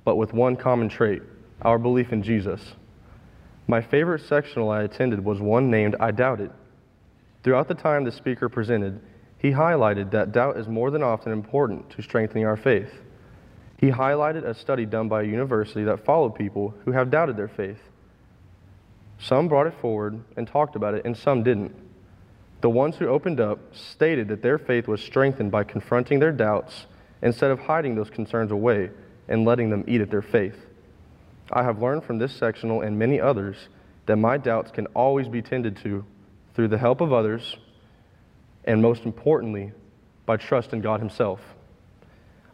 but 0.04 0.16
with 0.16 0.32
one 0.32 0.56
common 0.56 0.88
trait 0.88 1.22
our 1.62 1.78
belief 1.78 2.12
in 2.12 2.22
Jesus. 2.22 2.74
My 3.66 3.80
favorite 3.80 4.22
sectional 4.22 4.70
I 4.70 4.82
attended 4.82 5.24
was 5.24 5.40
one 5.40 5.70
named 5.70 5.96
I 6.00 6.10
Doubt 6.10 6.40
It. 6.40 6.50
Throughout 7.42 7.68
the 7.68 7.74
time 7.74 8.04
the 8.04 8.12
speaker 8.12 8.48
presented, 8.48 9.00
he 9.38 9.50
highlighted 9.50 10.10
that 10.10 10.32
doubt 10.32 10.56
is 10.56 10.68
more 10.68 10.90
than 10.90 11.02
often 11.02 11.32
important 11.32 11.90
to 11.90 12.02
strengthening 12.02 12.46
our 12.46 12.56
faith. 12.56 12.90
He 13.78 13.90
highlighted 13.90 14.44
a 14.44 14.54
study 14.54 14.86
done 14.86 15.08
by 15.08 15.22
a 15.22 15.26
university 15.26 15.84
that 15.84 16.04
followed 16.04 16.34
people 16.34 16.74
who 16.84 16.92
have 16.92 17.10
doubted 17.10 17.36
their 17.36 17.48
faith. 17.48 17.80
Some 19.18 19.48
brought 19.48 19.66
it 19.66 19.74
forward 19.80 20.22
and 20.36 20.46
talked 20.46 20.76
about 20.76 20.94
it, 20.94 21.04
and 21.04 21.16
some 21.16 21.42
didn't. 21.42 21.74
The 22.60 22.70
ones 22.70 22.96
who 22.96 23.08
opened 23.08 23.40
up 23.40 23.58
stated 23.74 24.28
that 24.28 24.42
their 24.42 24.58
faith 24.58 24.88
was 24.88 25.02
strengthened 25.02 25.50
by 25.50 25.64
confronting 25.64 26.18
their 26.18 26.32
doubts 26.32 26.86
instead 27.20 27.50
of 27.50 27.58
hiding 27.58 27.94
those 27.94 28.10
concerns 28.10 28.50
away 28.50 28.90
and 29.28 29.44
letting 29.44 29.70
them 29.70 29.84
eat 29.86 30.00
at 30.00 30.10
their 30.10 30.22
faith. 30.22 30.56
I 31.52 31.62
have 31.62 31.82
learned 31.82 32.04
from 32.04 32.18
this 32.18 32.32
sectional 32.32 32.80
and 32.80 32.98
many 32.98 33.20
others 33.20 33.68
that 34.06 34.16
my 34.16 34.36
doubts 34.36 34.70
can 34.70 34.86
always 34.88 35.28
be 35.28 35.42
tended 35.42 35.76
to 35.78 36.04
through 36.54 36.68
the 36.68 36.78
help 36.78 37.00
of 37.00 37.12
others, 37.12 37.56
and 38.64 38.80
most 38.80 39.04
importantly, 39.04 39.72
by 40.26 40.36
trust 40.36 40.72
in 40.72 40.80
God 40.80 41.00
Himself. 41.00 41.40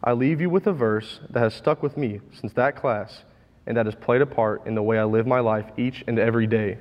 I 0.03 0.13
leave 0.13 0.41
you 0.41 0.49
with 0.49 0.65
a 0.65 0.73
verse 0.73 1.19
that 1.29 1.39
has 1.39 1.53
stuck 1.53 1.83
with 1.83 1.95
me 1.95 2.21
since 2.33 2.53
that 2.53 2.75
class 2.75 3.23
and 3.67 3.77
that 3.77 3.85
has 3.85 3.95
played 3.95 4.21
a 4.21 4.25
part 4.25 4.65
in 4.65 4.73
the 4.73 4.81
way 4.81 4.97
I 4.97 5.03
live 5.03 5.27
my 5.27 5.39
life 5.39 5.65
each 5.77 6.03
and 6.07 6.17
every 6.17 6.47
day. 6.47 6.77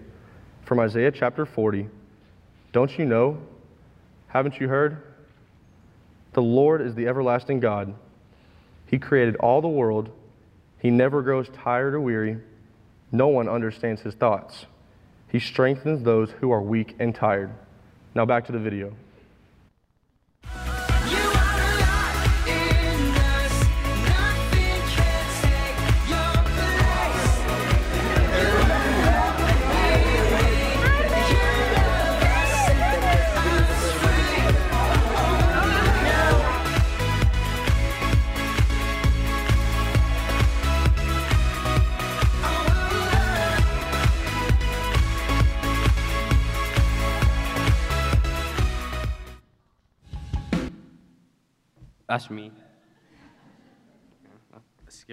From 0.64 0.80
Isaiah 0.80 1.10
chapter 1.10 1.44
40 1.44 1.88
Don't 2.72 2.98
you 2.98 3.04
know? 3.04 3.38
Haven't 4.28 4.60
you 4.60 4.68
heard? 4.68 5.02
The 6.32 6.42
Lord 6.42 6.80
is 6.80 6.94
the 6.94 7.08
everlasting 7.08 7.60
God. 7.60 7.94
He 8.86 8.98
created 8.98 9.36
all 9.36 9.60
the 9.60 9.68
world. 9.68 10.10
He 10.78 10.90
never 10.90 11.20
grows 11.22 11.48
tired 11.48 11.94
or 11.94 12.00
weary. 12.00 12.38
No 13.12 13.28
one 13.28 13.48
understands 13.48 14.00
his 14.00 14.14
thoughts. 14.14 14.66
He 15.28 15.40
strengthens 15.40 16.04
those 16.04 16.30
who 16.40 16.50
are 16.52 16.62
weak 16.62 16.96
and 16.98 17.14
tired. 17.14 17.50
Now 18.14 18.24
back 18.24 18.46
to 18.46 18.52
the 18.52 18.58
video. 18.58 18.94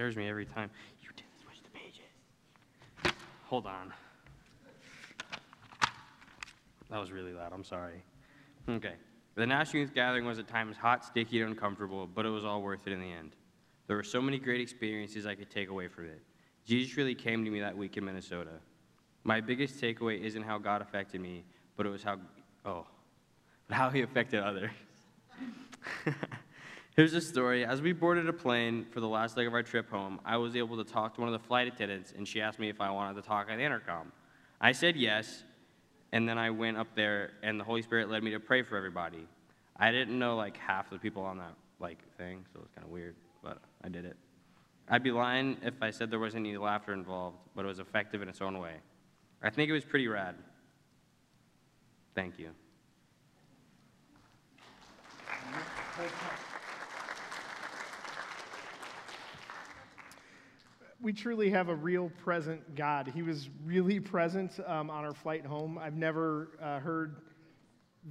Scares 0.08 0.16
me 0.16 0.30
every 0.30 0.46
time. 0.46 0.70
You 1.02 1.10
didn't 1.18 1.38
switch 1.42 1.62
the 1.64 1.70
pages. 1.78 3.18
Hold 3.48 3.66
on. 3.66 3.92
That 6.90 6.98
was 6.98 7.12
really 7.12 7.34
loud. 7.34 7.52
I'm 7.52 7.66
sorry. 7.66 8.02
Okay. 8.70 8.94
The 9.36 9.46
National 9.46 9.82
Youth 9.82 9.94
Gathering 9.94 10.26
was 10.26 10.40
at 10.40 10.48
times 10.48 10.78
hot, 10.78 11.04
sticky, 11.04 11.42
and 11.42 11.52
uncomfortable, 11.52 12.08
but 12.08 12.26
it 12.26 12.30
was 12.30 12.46
all 12.46 12.62
worth 12.62 12.88
it 12.88 12.94
in 12.94 13.02
the 13.02 13.12
end. 13.12 13.36
There 13.88 13.98
were 13.98 14.04
so 14.04 14.22
many 14.22 14.40
great 14.40 14.62
experiences 14.62 15.26
I 15.26 15.36
could 15.36 15.50
take 15.50 15.70
away 15.70 15.90
from 15.90 16.06
it. 16.06 16.22
Jesus 16.66 16.96
really 16.96 17.16
came 17.16 17.44
to 17.44 17.52
me 17.52 17.60
that 17.60 17.76
week 17.76 17.98
in 17.98 18.06
Minnesota. 18.06 18.62
My 19.26 19.42
biggest 19.42 19.82
takeaway 19.82 20.22
isn't 20.22 20.44
how 20.44 20.58
God 20.58 20.82
affected 20.82 21.20
me, 21.20 21.44
but 21.76 21.86
it 21.86 21.90
was 21.90 22.02
how, 22.02 22.18
oh, 22.66 22.88
but 23.68 23.76
how 23.76 23.90
he 23.90 24.04
affected 24.04 24.42
others. 24.42 24.72
Here's 26.98 27.14
a 27.14 27.22
story. 27.22 27.64
As 27.64 27.80
we 27.80 27.94
boarded 27.94 28.28
a 28.28 28.34
plane 28.34 28.88
for 28.90 29.02
the 29.02 29.08
last 29.08 29.38
leg 29.38 29.46
of 29.46 29.54
our 29.54 29.62
trip 29.62 29.88
home, 29.88 30.20
I 30.26 30.38
was 30.38 30.56
able 30.56 30.84
to 30.84 30.84
talk 30.84 31.14
to 31.14 31.22
one 31.22 31.32
of 31.32 31.40
the 31.40 31.48
flight 31.48 31.68
attendants, 31.68 32.12
and 32.18 32.28
she 32.28 32.42
asked 32.42 32.58
me 32.58 32.70
if 32.70 32.82
I 32.82 32.90
wanted 32.90 33.22
to 33.22 33.28
talk 33.28 33.52
at 33.52 33.58
the 33.58 33.64
intercom. 33.64 34.12
I 34.60 34.72
said 34.72 34.96
yes, 34.96 35.44
and 36.12 36.28
then 36.28 36.40
I 36.40 36.50
went 36.50 36.76
up 36.76 36.88
there, 36.96 37.34
and 37.44 37.60
the 37.60 37.64
Holy 37.64 37.84
Spirit 37.84 38.10
led 38.10 38.24
me 38.24 38.32
to 38.32 38.40
pray 38.40 38.64
for 38.64 38.78
everybody. 38.78 39.28
I 39.76 39.92
didn't 39.92 40.18
know 40.18 40.38
like 40.38 40.58
half 40.58 40.90
the 40.90 40.98
people 40.98 41.22
on 41.22 41.38
that 41.38 41.54
like 41.80 42.00
thing, 42.18 42.44
so 42.52 42.62
it 42.62 42.64
was 42.64 42.72
kind 42.74 42.84
of 42.84 42.92
weird, 42.92 43.16
but 43.44 43.60
I 43.84 43.90
did 43.90 44.04
it. 44.04 44.18
I'd 44.90 45.04
be 45.04 45.12
lying 45.12 45.58
if 45.62 45.76
I 45.84 45.92
said 45.92 46.10
there 46.10 46.18
wasn't 46.18 46.48
any 46.48 46.58
laughter 46.58 46.94
involved, 46.94 47.38
but 47.56 47.64
it 47.64 47.68
was 47.68 47.78
effective 47.78 48.24
in 48.24 48.28
its 48.28 48.42
own 48.42 48.58
way. 48.58 48.74
I 49.44 49.52
think 49.52 49.70
it 49.70 49.74
was 49.74 49.86
pretty 49.86 50.08
rad. 50.08 50.34
Thank 52.16 52.40
you. 52.40 52.50
We 61.00 61.14
truly 61.14 61.50
have 61.52 61.70
a 61.70 61.76
real 61.76 62.12
present 62.24 62.76
God. 62.76 63.12
He 63.14 63.22
was 63.22 63.50
really 63.64 64.00
present 64.00 64.60
um, 64.66 64.90
on 64.90 65.06
our 65.06 65.14
flight 65.14 65.46
home. 65.46 65.78
I've 65.78 65.96
never 65.96 66.50
uh, 66.62 66.80
heard 66.80 67.18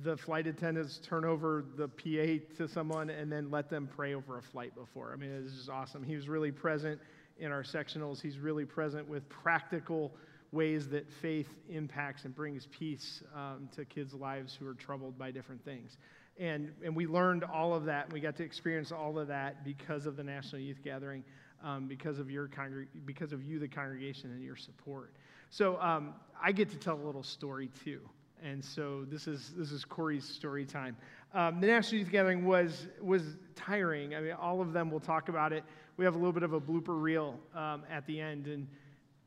the 0.03 0.17
flight 0.17 0.47
attendants 0.47 1.01
turn 1.03 1.25
over 1.25 1.65
the 1.77 1.89
PA 1.89 2.57
to 2.59 2.69
someone 2.69 3.11
and 3.11 3.33
then 3.33 3.51
let 3.51 3.71
them 3.71 3.89
pray 3.97 4.15
over 4.15 4.39
a 4.39 4.43
flight 4.43 4.75
before. 4.75 5.13
I 5.13 5.17
mean, 5.17 5.31
it's 5.31 5.55
just 5.55 5.71
awesome. 5.71 6.03
He 6.03 6.15
was 6.15 6.29
really 6.29 6.53
present 6.53 7.01
in 7.39 7.51
our 7.51 7.63
sectionals. 7.63 8.21
He's 8.21 8.39
really 8.39 8.65
present 8.65 9.09
with 9.09 9.29
practical 9.29 10.13
ways 10.53 10.89
that 10.91 11.11
faith 11.21 11.49
impacts 11.69 12.25
and 12.25 12.35
brings 12.35 12.67
peace 12.67 13.23
um, 13.35 13.69
to 13.75 13.85
kids' 13.85 14.15
lives 14.15 14.57
who 14.59 14.67
are 14.67 14.75
troubled 14.75 15.19
by 15.19 15.31
different 15.31 15.65
things. 15.65 15.97
And, 16.39 16.73
and 16.85 16.95
we 16.95 17.07
learned 17.07 17.45
all 17.45 17.75
of 17.75 17.87
that, 17.87 18.05
and 18.05 18.13
we 18.13 18.21
got 18.21 18.37
to 18.37 18.45
experience 18.45 18.93
all 18.93 19.19
of 19.19 19.29
that 19.29 19.65
because 19.65 20.05
of 20.05 20.17
the 20.17 20.23
National 20.23 20.61
Youth 20.61 20.81
Gathering 20.85 21.25
um, 21.63 21.87
because 21.87 22.19
of 22.19 22.31
your 22.31 22.49
congreg- 22.49 22.89
because 23.05 23.33
of 23.33 23.43
you, 23.43 23.59
the 23.59 23.69
congregation, 23.69 24.31
and 24.31 24.43
your 24.43 24.57
support. 24.57 25.13
So 25.51 25.81
um, 25.81 26.15
I 26.43 26.53
get 26.53 26.71
to 26.71 26.77
tell 26.77 26.97
a 26.97 27.05
little 27.05 27.23
story 27.23 27.71
too, 27.85 28.01
and 28.43 28.65
so 28.65 29.05
this 29.09 29.27
is 29.27 29.53
this 29.57 29.73
is 29.73 29.85
Corey's 29.85 30.25
story 30.25 30.65
time. 30.65 30.97
Um, 31.35 31.61
the 31.61 31.67
National 31.67 32.01
Youth 32.01 32.11
Gathering 32.11 32.45
was 32.45 32.87
was 33.01 33.23
tiring. 33.55 34.15
I 34.15 34.21
mean, 34.21 34.33
all 34.33 34.61
of 34.61 34.73
them 34.73 34.91
will 34.91 35.01
talk 35.01 35.29
about 35.29 35.53
it. 35.53 35.65
We 35.97 36.05
have 36.05 36.15
a 36.15 36.19
little 36.19 36.33
bit 36.33 36.43
of 36.43 36.53
a 36.53 36.61
blooper 36.61 37.01
reel 37.01 37.39
um, 37.55 37.83
at 37.91 38.07
the 38.07 38.21
end, 38.21 38.47
and 38.47 38.67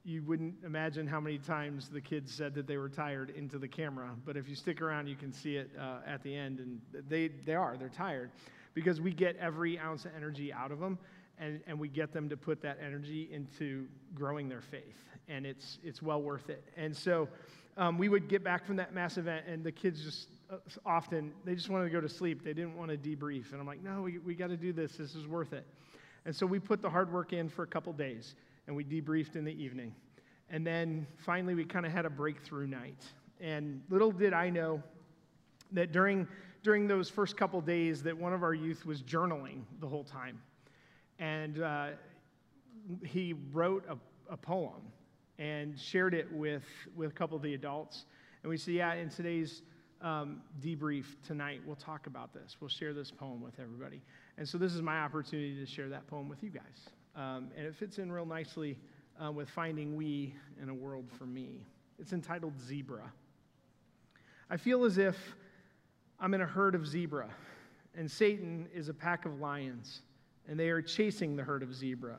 you 0.09 0.23
wouldn't 0.23 0.55
imagine 0.65 1.05
how 1.05 1.19
many 1.19 1.37
times 1.37 1.89
the 1.89 2.01
kids 2.01 2.33
said 2.33 2.55
that 2.55 2.65
they 2.65 2.77
were 2.77 2.89
tired 2.89 3.29
into 3.29 3.59
the 3.59 3.67
camera. 3.67 4.09
But 4.25 4.37
if 4.37 4.49
you 4.49 4.55
stick 4.55 4.81
around, 4.81 5.07
you 5.07 5.15
can 5.15 5.31
see 5.31 5.55
it 5.57 5.69
uh, 5.79 5.99
at 6.05 6.23
the 6.23 6.35
end, 6.35 6.59
and 6.59 6.81
they 7.07 7.27
they 7.45 7.55
are 7.55 7.77
they're 7.77 7.89
tired 7.89 8.31
because 8.73 9.01
we 9.01 9.11
get 9.11 9.35
every 9.37 9.77
ounce 9.77 10.05
of 10.05 10.11
energy 10.15 10.51
out 10.53 10.71
of 10.71 10.79
them 10.79 10.97
and, 11.39 11.61
and 11.67 11.79
we 11.79 11.87
get 11.87 12.11
them 12.11 12.29
to 12.29 12.37
put 12.37 12.61
that 12.61 12.77
energy 12.85 13.29
into 13.31 13.87
growing 14.13 14.49
their 14.49 14.61
faith. 14.61 15.03
And 15.27 15.45
it's, 15.45 15.79
it's 15.83 16.01
well 16.01 16.21
worth 16.21 16.49
it. 16.49 16.63
And 16.75 16.95
so 16.95 17.29
um, 17.77 17.97
we 17.97 18.09
would 18.09 18.27
get 18.27 18.43
back 18.43 18.65
from 18.65 18.75
that 18.75 18.93
mass 18.93 19.17
event, 19.17 19.45
and 19.47 19.63
the 19.63 19.71
kids 19.71 20.03
just 20.03 20.27
uh, 20.51 20.57
often, 20.85 21.31
they 21.45 21.55
just 21.55 21.69
wanted 21.69 21.85
to 21.85 21.91
go 21.91 22.01
to 22.01 22.09
sleep. 22.09 22.43
They 22.43 22.53
didn't 22.53 22.75
want 22.75 22.91
to 22.91 22.97
debrief. 22.97 23.51
And 23.51 23.61
I'm 23.61 23.67
like, 23.67 23.83
no, 23.83 24.01
we, 24.01 24.17
we 24.17 24.35
got 24.35 24.47
to 24.47 24.57
do 24.57 24.73
this. 24.73 24.97
This 24.97 25.15
is 25.15 25.27
worth 25.27 25.53
it. 25.53 25.65
And 26.25 26.35
so 26.35 26.45
we 26.45 26.59
put 26.59 26.81
the 26.81 26.89
hard 26.89 27.11
work 27.13 27.31
in 27.31 27.47
for 27.47 27.63
a 27.63 27.67
couple 27.67 27.93
days, 27.93 28.35
and 28.69 28.77
we 28.77 28.83
debriefed 28.83 29.35
in 29.35 29.43
the 29.43 29.63
evening. 29.63 29.91
And 30.51 30.65
then 30.65 31.07
finally, 31.17 31.55
we 31.55 31.65
kind 31.65 31.87
of 31.87 31.91
had 31.91 32.05
a 32.05 32.09
breakthrough 32.09 32.67
night. 32.67 33.03
And 33.41 33.81
little 33.89 34.11
did 34.11 34.31
I 34.31 34.51
know 34.51 34.83
that 35.71 35.91
during, 35.91 36.27
during 36.61 36.87
those 36.87 37.09
first 37.09 37.35
couple 37.35 37.59
days 37.61 38.03
that 38.03 38.15
one 38.15 38.31
of 38.31 38.43
our 38.43 38.53
youth 38.53 38.85
was 38.85 39.01
journaling 39.01 39.63
the 39.79 39.87
whole 39.87 40.03
time 40.03 40.39
and 41.17 41.63
uh, 41.63 41.87
he 43.03 43.33
wrote 43.51 43.85
a, 43.89 43.97
a, 44.31 44.37
poem 44.37 44.81
and 45.39 45.77
shared 45.77 46.13
it 46.13 46.31
with, 46.31 46.63
with 46.95 47.09
a 47.09 47.13
couple 47.13 47.35
of 47.35 47.41
the 47.41 47.55
adults. 47.55 48.05
And 48.43 48.51
we 48.51 48.57
said, 48.57 48.75
yeah, 48.75 48.93
in 48.93 49.09
today's 49.09 49.63
um, 50.01 50.41
debrief 50.61 51.05
tonight, 51.25 51.61
we'll 51.65 51.75
talk 51.75 52.05
about 52.05 52.35
this. 52.35 52.57
We'll 52.59 52.69
share 52.69 52.93
this 52.93 53.09
poem 53.09 53.41
with 53.41 53.59
everybody. 53.59 54.01
And 54.37 54.47
so 54.47 54.59
this 54.59 54.75
is 54.75 54.83
my 54.83 54.99
opportunity 54.99 55.55
to 55.55 55.65
share 55.65 55.89
that 55.89 56.05
poem 56.05 56.29
with 56.29 56.43
you 56.43 56.51
guys. 56.51 56.89
Um, 57.15 57.49
and 57.57 57.65
it 57.65 57.75
fits 57.75 57.97
in 57.97 58.11
real 58.11 58.25
nicely 58.25 58.77
uh, 59.23 59.31
with 59.31 59.49
Finding 59.49 59.95
We 59.95 60.33
in 60.61 60.69
a 60.69 60.73
World 60.73 61.09
for 61.17 61.25
Me. 61.25 61.65
It's 61.97 62.13
entitled 62.13 62.59
Zebra. 62.59 63.11
I 64.49 64.57
feel 64.57 64.85
as 64.85 64.97
if 64.97 65.17
I'm 66.19 66.33
in 66.33 66.41
a 66.41 66.45
herd 66.45 66.75
of 66.75 66.87
zebra, 66.87 67.29
and 67.95 68.09
Satan 68.09 68.67
is 68.73 68.89
a 68.89 68.93
pack 68.93 69.25
of 69.25 69.39
lions 69.39 70.01
and 70.49 70.59
they 70.59 70.69
are 70.69 70.81
chasing 70.81 71.35
the 71.35 71.43
herd 71.43 71.61
of 71.61 71.73
zebra, 71.75 72.17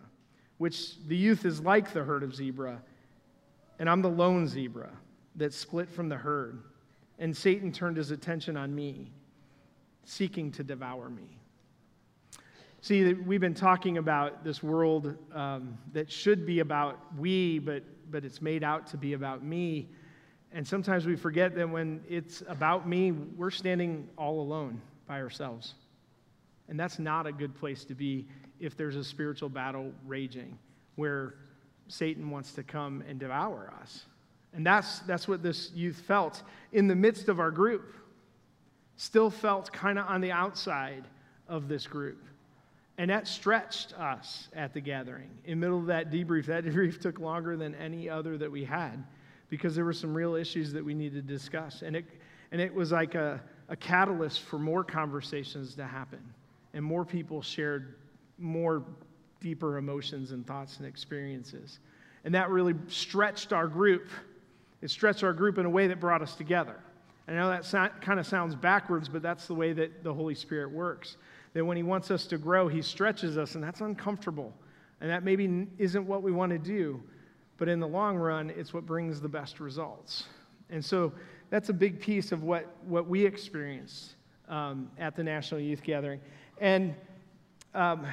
which 0.58 1.04
the 1.08 1.16
youth 1.16 1.44
is 1.44 1.60
like 1.60 1.92
the 1.92 2.04
herd 2.04 2.22
of 2.22 2.34
zebra, 2.34 2.80
and 3.80 3.90
I'm 3.90 4.02
the 4.02 4.08
lone 4.08 4.46
zebra 4.46 4.90
that 5.34 5.52
split 5.52 5.90
from 5.90 6.08
the 6.08 6.16
herd. 6.16 6.62
And 7.18 7.36
Satan 7.36 7.72
turned 7.72 7.96
his 7.96 8.12
attention 8.12 8.56
on 8.56 8.72
me, 8.72 9.10
seeking 10.04 10.52
to 10.52 10.62
devour 10.62 11.10
me. 11.10 11.39
See, 12.82 13.12
we've 13.12 13.42
been 13.42 13.52
talking 13.52 13.98
about 13.98 14.42
this 14.42 14.62
world 14.62 15.14
um, 15.34 15.76
that 15.92 16.10
should 16.10 16.46
be 16.46 16.60
about 16.60 16.98
we, 17.18 17.58
but, 17.58 17.82
but 18.10 18.24
it's 18.24 18.40
made 18.40 18.64
out 18.64 18.86
to 18.88 18.96
be 18.96 19.12
about 19.12 19.44
me. 19.44 19.90
And 20.50 20.66
sometimes 20.66 21.04
we 21.04 21.14
forget 21.14 21.54
that 21.56 21.68
when 21.68 22.02
it's 22.08 22.42
about 22.48 22.88
me, 22.88 23.12
we're 23.12 23.50
standing 23.50 24.08
all 24.16 24.40
alone 24.40 24.80
by 25.06 25.20
ourselves. 25.20 25.74
And 26.68 26.80
that's 26.80 26.98
not 26.98 27.26
a 27.26 27.32
good 27.32 27.54
place 27.54 27.84
to 27.84 27.94
be 27.94 28.26
if 28.58 28.78
there's 28.78 28.96
a 28.96 29.04
spiritual 29.04 29.50
battle 29.50 29.92
raging 30.06 30.58
where 30.96 31.34
Satan 31.86 32.30
wants 32.30 32.52
to 32.52 32.62
come 32.62 33.04
and 33.06 33.20
devour 33.20 33.74
us. 33.82 34.06
And 34.54 34.66
that's, 34.66 35.00
that's 35.00 35.28
what 35.28 35.42
this 35.42 35.70
youth 35.74 36.00
felt 36.06 36.42
in 36.72 36.88
the 36.88 36.96
midst 36.96 37.28
of 37.28 37.40
our 37.40 37.50
group. 37.50 37.94
Still 38.96 39.28
felt 39.28 39.70
kind 39.70 39.98
of 39.98 40.06
on 40.06 40.22
the 40.22 40.32
outside 40.32 41.04
of 41.46 41.68
this 41.68 41.86
group. 41.86 42.24
And 43.00 43.08
that 43.08 43.26
stretched 43.26 43.94
us 43.94 44.50
at 44.52 44.74
the 44.74 44.80
gathering. 44.82 45.30
In 45.46 45.58
the 45.58 45.66
middle 45.66 45.78
of 45.78 45.86
that 45.86 46.10
debrief, 46.10 46.44
that 46.44 46.64
debrief 46.66 47.00
took 47.00 47.18
longer 47.18 47.56
than 47.56 47.74
any 47.76 48.10
other 48.10 48.36
that 48.36 48.52
we 48.52 48.62
had 48.62 49.02
because 49.48 49.74
there 49.74 49.86
were 49.86 49.94
some 49.94 50.12
real 50.12 50.34
issues 50.34 50.70
that 50.74 50.84
we 50.84 50.92
needed 50.92 51.26
to 51.26 51.32
discuss. 51.32 51.80
And 51.80 51.96
it, 51.96 52.04
and 52.52 52.60
it 52.60 52.74
was 52.74 52.92
like 52.92 53.14
a, 53.14 53.40
a 53.70 53.76
catalyst 53.76 54.42
for 54.42 54.58
more 54.58 54.84
conversations 54.84 55.74
to 55.76 55.86
happen 55.86 56.20
and 56.74 56.84
more 56.84 57.06
people 57.06 57.40
shared 57.40 57.94
more 58.36 58.84
deeper 59.40 59.78
emotions 59.78 60.32
and 60.32 60.46
thoughts 60.46 60.76
and 60.76 60.86
experiences. 60.86 61.78
And 62.26 62.34
that 62.34 62.50
really 62.50 62.74
stretched 62.88 63.54
our 63.54 63.66
group. 63.66 64.10
It 64.82 64.90
stretched 64.90 65.24
our 65.24 65.32
group 65.32 65.56
in 65.56 65.64
a 65.64 65.70
way 65.70 65.86
that 65.86 66.00
brought 66.00 66.20
us 66.20 66.34
together. 66.34 66.76
I 67.26 67.32
know 67.32 67.48
that 67.48 67.64
so- 67.64 67.88
kind 68.02 68.20
of 68.20 68.26
sounds 68.26 68.54
backwards, 68.54 69.08
but 69.08 69.22
that's 69.22 69.46
the 69.46 69.54
way 69.54 69.72
that 69.72 70.04
the 70.04 70.12
Holy 70.12 70.34
Spirit 70.34 70.70
works. 70.70 71.16
That 71.54 71.64
when 71.64 71.76
He 71.76 71.82
wants 71.82 72.10
us 72.10 72.26
to 72.26 72.38
grow, 72.38 72.68
He 72.68 72.82
stretches 72.82 73.36
us, 73.38 73.54
and 73.54 73.64
that's 73.64 73.80
uncomfortable. 73.80 74.54
And 75.00 75.10
that 75.10 75.24
maybe 75.24 75.66
isn't 75.78 76.06
what 76.06 76.22
we 76.22 76.30
want 76.30 76.52
to 76.52 76.58
do, 76.58 77.02
but 77.56 77.68
in 77.68 77.80
the 77.80 77.88
long 77.88 78.16
run, 78.16 78.50
it's 78.50 78.72
what 78.72 78.86
brings 78.86 79.20
the 79.20 79.28
best 79.28 79.60
results. 79.60 80.24
And 80.68 80.84
so 80.84 81.12
that's 81.50 81.68
a 81.68 81.72
big 81.72 82.00
piece 82.00 82.32
of 82.32 82.42
what, 82.42 82.66
what 82.84 83.08
we 83.08 83.24
experience 83.24 84.14
um, 84.48 84.90
at 84.98 85.16
the 85.16 85.24
National 85.24 85.60
Youth 85.60 85.82
Gathering. 85.82 86.20
And, 86.60 86.94
um, 87.74 88.06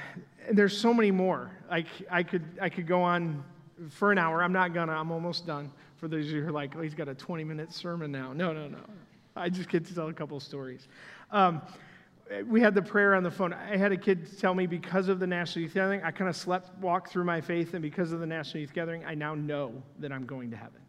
and 0.47 0.57
there's 0.57 0.77
so 0.77 0.93
many 0.93 1.11
more. 1.11 1.51
I, 1.69 1.85
I, 2.09 2.23
could, 2.23 2.43
I 2.61 2.69
could 2.69 2.87
go 2.87 3.01
on 3.01 3.43
for 3.89 4.11
an 4.11 4.17
hour. 4.17 4.41
I'm 4.43 4.53
not 4.53 4.73
gonna, 4.73 4.93
I'm 4.93 5.11
almost 5.11 5.45
done. 5.45 5.71
For 5.97 6.07
those 6.07 6.25
of 6.25 6.31
you 6.31 6.41
who 6.41 6.49
are 6.49 6.51
like, 6.51 6.75
oh, 6.75 6.81
he's 6.81 6.93
got 6.93 7.07
a 7.07 7.15
20 7.15 7.43
minute 7.43 7.73
sermon 7.73 8.11
now. 8.11 8.33
No, 8.33 8.53
no, 8.53 8.67
no. 8.67 8.79
I 9.35 9.49
just 9.49 9.69
get 9.69 9.85
to 9.85 9.95
tell 9.95 10.07
a 10.07 10.13
couple 10.13 10.39
stories. 10.39 10.87
Um, 11.31 11.61
we 12.47 12.61
had 12.61 12.75
the 12.75 12.81
prayer 12.81 13.15
on 13.15 13.23
the 13.23 13.31
phone. 13.31 13.53
I 13.53 13.77
had 13.77 13.91
a 13.91 13.97
kid 13.97 14.27
tell 14.39 14.53
me 14.53 14.67
because 14.67 15.07
of 15.07 15.19
the 15.19 15.27
National 15.27 15.63
Youth 15.63 15.73
Gathering, 15.73 16.01
I 16.03 16.11
kind 16.11 16.29
of 16.29 16.35
slept, 16.35 16.77
walked 16.79 17.09
through 17.11 17.23
my 17.23 17.41
faith, 17.41 17.73
and 17.73 17.81
because 17.81 18.11
of 18.11 18.19
the 18.19 18.25
National 18.25 18.61
Youth 18.61 18.73
Gathering, 18.73 19.05
I 19.05 19.13
now 19.13 19.35
know 19.35 19.81
that 19.99 20.11
I'm 20.11 20.25
going 20.25 20.51
to 20.51 20.57
heaven. 20.57 20.81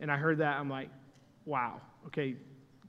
And 0.00 0.10
I 0.10 0.16
heard 0.16 0.38
that, 0.38 0.58
I'm 0.58 0.70
like, 0.70 0.88
wow, 1.44 1.80
okay, 2.06 2.36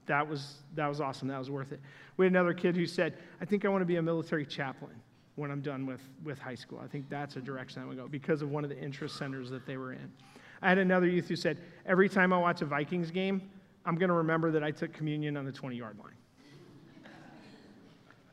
that 0.06 0.26
was, 0.26 0.62
that 0.74 0.86
was 0.86 1.00
awesome. 1.00 1.28
That 1.28 1.38
was 1.38 1.50
worth 1.50 1.72
it. 1.72 1.80
We 2.16 2.26
had 2.26 2.32
another 2.32 2.54
kid 2.54 2.76
who 2.76 2.86
said, 2.86 3.18
I 3.40 3.44
think 3.44 3.64
I 3.64 3.68
want 3.68 3.82
to 3.82 3.86
be 3.86 3.96
a 3.96 4.02
military 4.02 4.46
chaplain 4.46 4.94
when 5.34 5.50
I'm 5.50 5.60
done 5.60 5.86
with, 5.86 6.00
with 6.24 6.38
high 6.38 6.54
school. 6.54 6.80
I 6.82 6.86
think 6.86 7.08
that's 7.10 7.36
a 7.36 7.40
direction 7.40 7.82
I 7.82 7.86
would 7.86 7.96
go 7.96 8.08
because 8.08 8.42
of 8.42 8.50
one 8.50 8.64
of 8.64 8.70
the 8.70 8.78
interest 8.78 9.16
centers 9.16 9.50
that 9.50 9.66
they 9.66 9.76
were 9.76 9.92
in. 9.92 10.10
I 10.62 10.68
had 10.70 10.78
another 10.78 11.06
youth 11.06 11.28
who 11.28 11.36
said, 11.36 11.58
Every 11.84 12.08
time 12.08 12.32
I 12.32 12.38
watch 12.38 12.62
a 12.62 12.64
Vikings 12.64 13.10
game, 13.10 13.42
I'm 13.84 13.96
going 13.96 14.08
to 14.08 14.14
remember 14.14 14.50
that 14.52 14.64
I 14.64 14.70
took 14.70 14.92
communion 14.92 15.36
on 15.36 15.44
the 15.44 15.52
20 15.52 15.76
yard 15.76 15.98
line. 15.98 16.14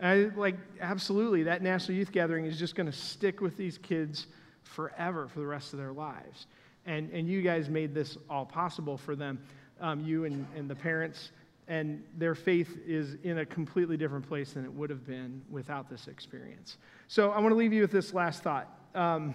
I, 0.03 0.29
like, 0.35 0.57
absolutely, 0.81 1.43
that 1.43 1.61
National 1.61 1.97
Youth 1.97 2.11
Gathering 2.11 2.45
is 2.45 2.59
just 2.59 2.75
going 2.75 2.87
to 2.87 2.97
stick 2.97 3.41
with 3.41 3.55
these 3.55 3.77
kids 3.77 4.27
forever 4.63 5.27
for 5.27 5.39
the 5.39 5.47
rest 5.47 5.73
of 5.73 5.79
their 5.79 5.93
lives. 5.93 6.47
And, 6.85 7.09
and 7.11 7.27
you 7.27 7.41
guys 7.41 7.69
made 7.69 7.93
this 7.93 8.17
all 8.29 8.45
possible 8.45 8.97
for 8.97 9.15
them, 9.15 9.39
um, 9.79 10.01
you 10.01 10.25
and, 10.25 10.45
and 10.55 10.69
the 10.69 10.75
parents. 10.75 11.31
And 11.69 12.03
their 12.17 12.35
faith 12.35 12.77
is 12.85 13.15
in 13.23 13.37
a 13.39 13.45
completely 13.45 13.95
different 13.95 14.27
place 14.27 14.53
than 14.53 14.65
it 14.65 14.73
would 14.73 14.89
have 14.89 15.07
been 15.07 15.41
without 15.49 15.89
this 15.89 16.07
experience. 16.07 16.77
So 17.07 17.31
I 17.31 17.39
want 17.39 17.51
to 17.51 17.55
leave 17.55 17.71
you 17.71 17.81
with 17.81 17.91
this 17.91 18.13
last 18.13 18.43
thought. 18.43 18.67
Um, 18.93 19.33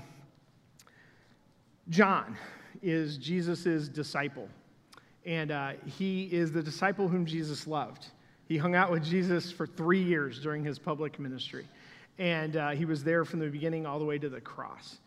John 1.88 2.36
is 2.82 3.16
Jesus' 3.16 3.88
disciple, 3.88 4.48
and 5.24 5.50
uh, 5.50 5.72
he 5.86 6.24
is 6.24 6.52
the 6.52 6.62
disciple 6.62 7.08
whom 7.08 7.24
Jesus 7.24 7.66
loved. 7.66 8.08
He 8.48 8.56
hung 8.56 8.74
out 8.74 8.90
with 8.90 9.04
Jesus 9.04 9.52
for 9.52 9.66
three 9.66 10.02
years 10.02 10.40
during 10.40 10.64
his 10.64 10.78
public 10.78 11.20
ministry, 11.20 11.68
and 12.18 12.56
uh, 12.56 12.70
he 12.70 12.86
was 12.86 13.04
there 13.04 13.26
from 13.26 13.40
the 13.40 13.48
beginning 13.48 13.84
all 13.84 13.98
the 13.98 14.06
way 14.06 14.18
to 14.18 14.30
the 14.30 14.40
cross. 14.40 14.98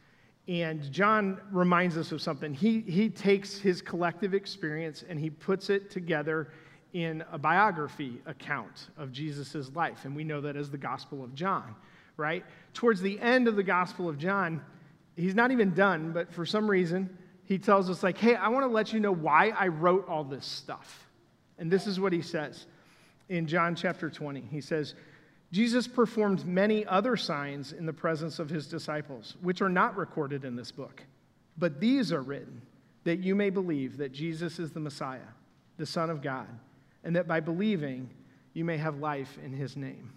And 0.48 0.92
John 0.92 1.42
reminds 1.52 1.98
us 1.98 2.12
of 2.12 2.22
something. 2.22 2.54
He, 2.54 2.82
he 2.82 3.10
takes 3.10 3.58
his 3.58 3.82
collective 3.82 4.34
experience 4.34 5.04
and 5.08 5.20
he 5.20 5.30
puts 5.30 5.70
it 5.70 5.90
together 5.90 6.50
in 6.94 7.24
a 7.32 7.38
biography 7.38 8.22
account 8.26 8.90
of 8.98 9.12
Jesus' 9.12 9.74
life. 9.76 10.06
And 10.06 10.16
we 10.16 10.24
know 10.24 10.42
that 10.42 10.56
as 10.56 10.70
the 10.70 10.78
Gospel 10.78 11.24
of 11.24 11.34
John, 11.34 11.76
right? 12.18 12.44
Towards 12.74 13.02
the 13.02 13.20
end 13.20 13.48
of 13.48 13.56
the 13.56 13.64
Gospel 13.64 14.10
of 14.10 14.18
John, 14.18 14.62
he's 15.16 15.36
not 15.36 15.52
even 15.52 15.74
done, 15.74 16.12
but 16.12 16.34
for 16.34 16.46
some 16.46 16.70
reason, 16.70 17.18
he 17.46 17.58
tells 17.58 17.90
us, 17.90 18.04
like, 18.04 18.18
hey, 18.18 18.36
I 18.36 18.50
want 18.50 18.66
to 18.66 18.72
let 18.72 18.94
you 18.94 19.00
know 19.00 19.12
why 19.12 19.50
I 19.50 19.68
wrote 19.68 20.08
all 20.08 20.24
this 20.24 20.46
stuff. 20.46 21.08
And 21.58 21.72
this 21.72 21.88
is 21.88 22.00
what 22.00 22.14
he 22.14 22.22
says 22.22 22.66
in 23.32 23.48
John 23.48 23.76
chapter 23.76 24.10
20. 24.10 24.44
He 24.52 24.60
says, 24.60 24.94
Jesus 25.54 25.88
performed 25.88 26.46
many 26.46 26.86
other 26.86 27.16
signs 27.16 27.72
in 27.72 27.86
the 27.86 27.94
presence 27.94 28.40
of 28.40 28.50
his 28.50 28.68
disciples, 28.68 29.38
which 29.42 29.62
are 29.62 29.70
not 29.70 29.96
recorded 29.96 30.44
in 30.44 30.56
this 30.56 30.72
book. 30.72 31.02
But 31.58 31.80
these 31.80 32.12
are 32.12 32.22
written 32.22 32.62
that 33.06 33.20
you 33.20 33.34
may 33.34 33.50
believe 33.50 33.98
that 33.98 34.12
Jesus 34.12 34.60
is 34.60 34.72
the 34.72 34.82
Messiah, 34.82 35.20
the 35.78 35.86
Son 35.86 36.10
of 36.10 36.22
God, 36.22 36.48
and 37.06 37.16
that 37.16 37.28
by 37.28 37.40
believing 37.40 38.10
you 38.54 38.66
may 38.66 38.78
have 38.78 38.98
life 39.00 39.38
in 39.44 39.54
his 39.54 39.78
name. 39.78 40.12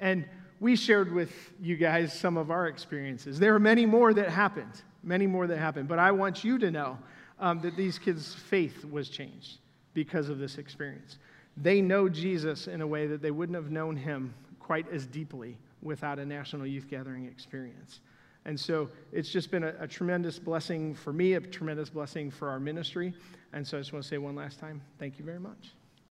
And 0.00 0.24
we 0.58 0.74
shared 0.74 1.12
with 1.12 1.30
you 1.60 1.76
guys 1.76 2.12
some 2.12 2.36
of 2.36 2.50
our 2.50 2.66
experiences. 2.66 3.38
There 3.38 3.54
are 3.54 3.60
many 3.60 3.86
more 3.86 4.12
that 4.12 4.28
happened, 4.28 4.82
many 5.04 5.28
more 5.28 5.46
that 5.46 5.58
happened. 5.58 5.86
But 5.86 6.00
I 6.00 6.10
want 6.10 6.42
you 6.42 6.58
to 6.58 6.70
know 6.72 6.98
um, 7.38 7.60
that 7.60 7.76
these 7.76 7.96
kids' 7.96 8.34
faith 8.34 8.84
was 8.84 9.08
changed 9.08 9.58
because 9.94 10.28
of 10.28 10.38
this 10.38 10.58
experience. 10.58 11.18
They 11.56 11.80
know 11.80 12.08
Jesus 12.08 12.66
in 12.66 12.80
a 12.80 12.86
way 12.86 13.06
that 13.06 13.22
they 13.22 13.30
wouldn't 13.30 13.56
have 13.56 13.70
known 13.70 13.96
him 13.96 14.34
quite 14.58 14.90
as 14.90 15.06
deeply 15.06 15.56
without 15.82 16.18
a 16.18 16.24
National 16.24 16.66
Youth 16.66 16.88
Gathering 16.88 17.26
experience. 17.26 18.00
And 18.46 18.58
so 18.58 18.90
it's 19.12 19.30
just 19.30 19.50
been 19.50 19.64
a, 19.64 19.74
a, 19.80 19.88
tremendous 19.88 20.38
blessing 20.38 20.94
for 20.94 21.12
me, 21.12 21.34
a 21.34 21.40
tremendous 21.40 21.88
blessing 21.88 22.30
for 22.30 22.50
our 22.50 22.60
ministry. 22.60 23.14
And 23.52 23.66
so 23.66 23.78
I 23.78 23.80
just 23.80 23.92
want 23.92 24.02
to 24.02 24.08
say 24.08 24.18
one 24.18 24.34
last 24.34 24.58
time 24.58 24.82
thank 24.98 25.18
you 25.18 25.24
very 25.24 25.40
much. 25.40 25.72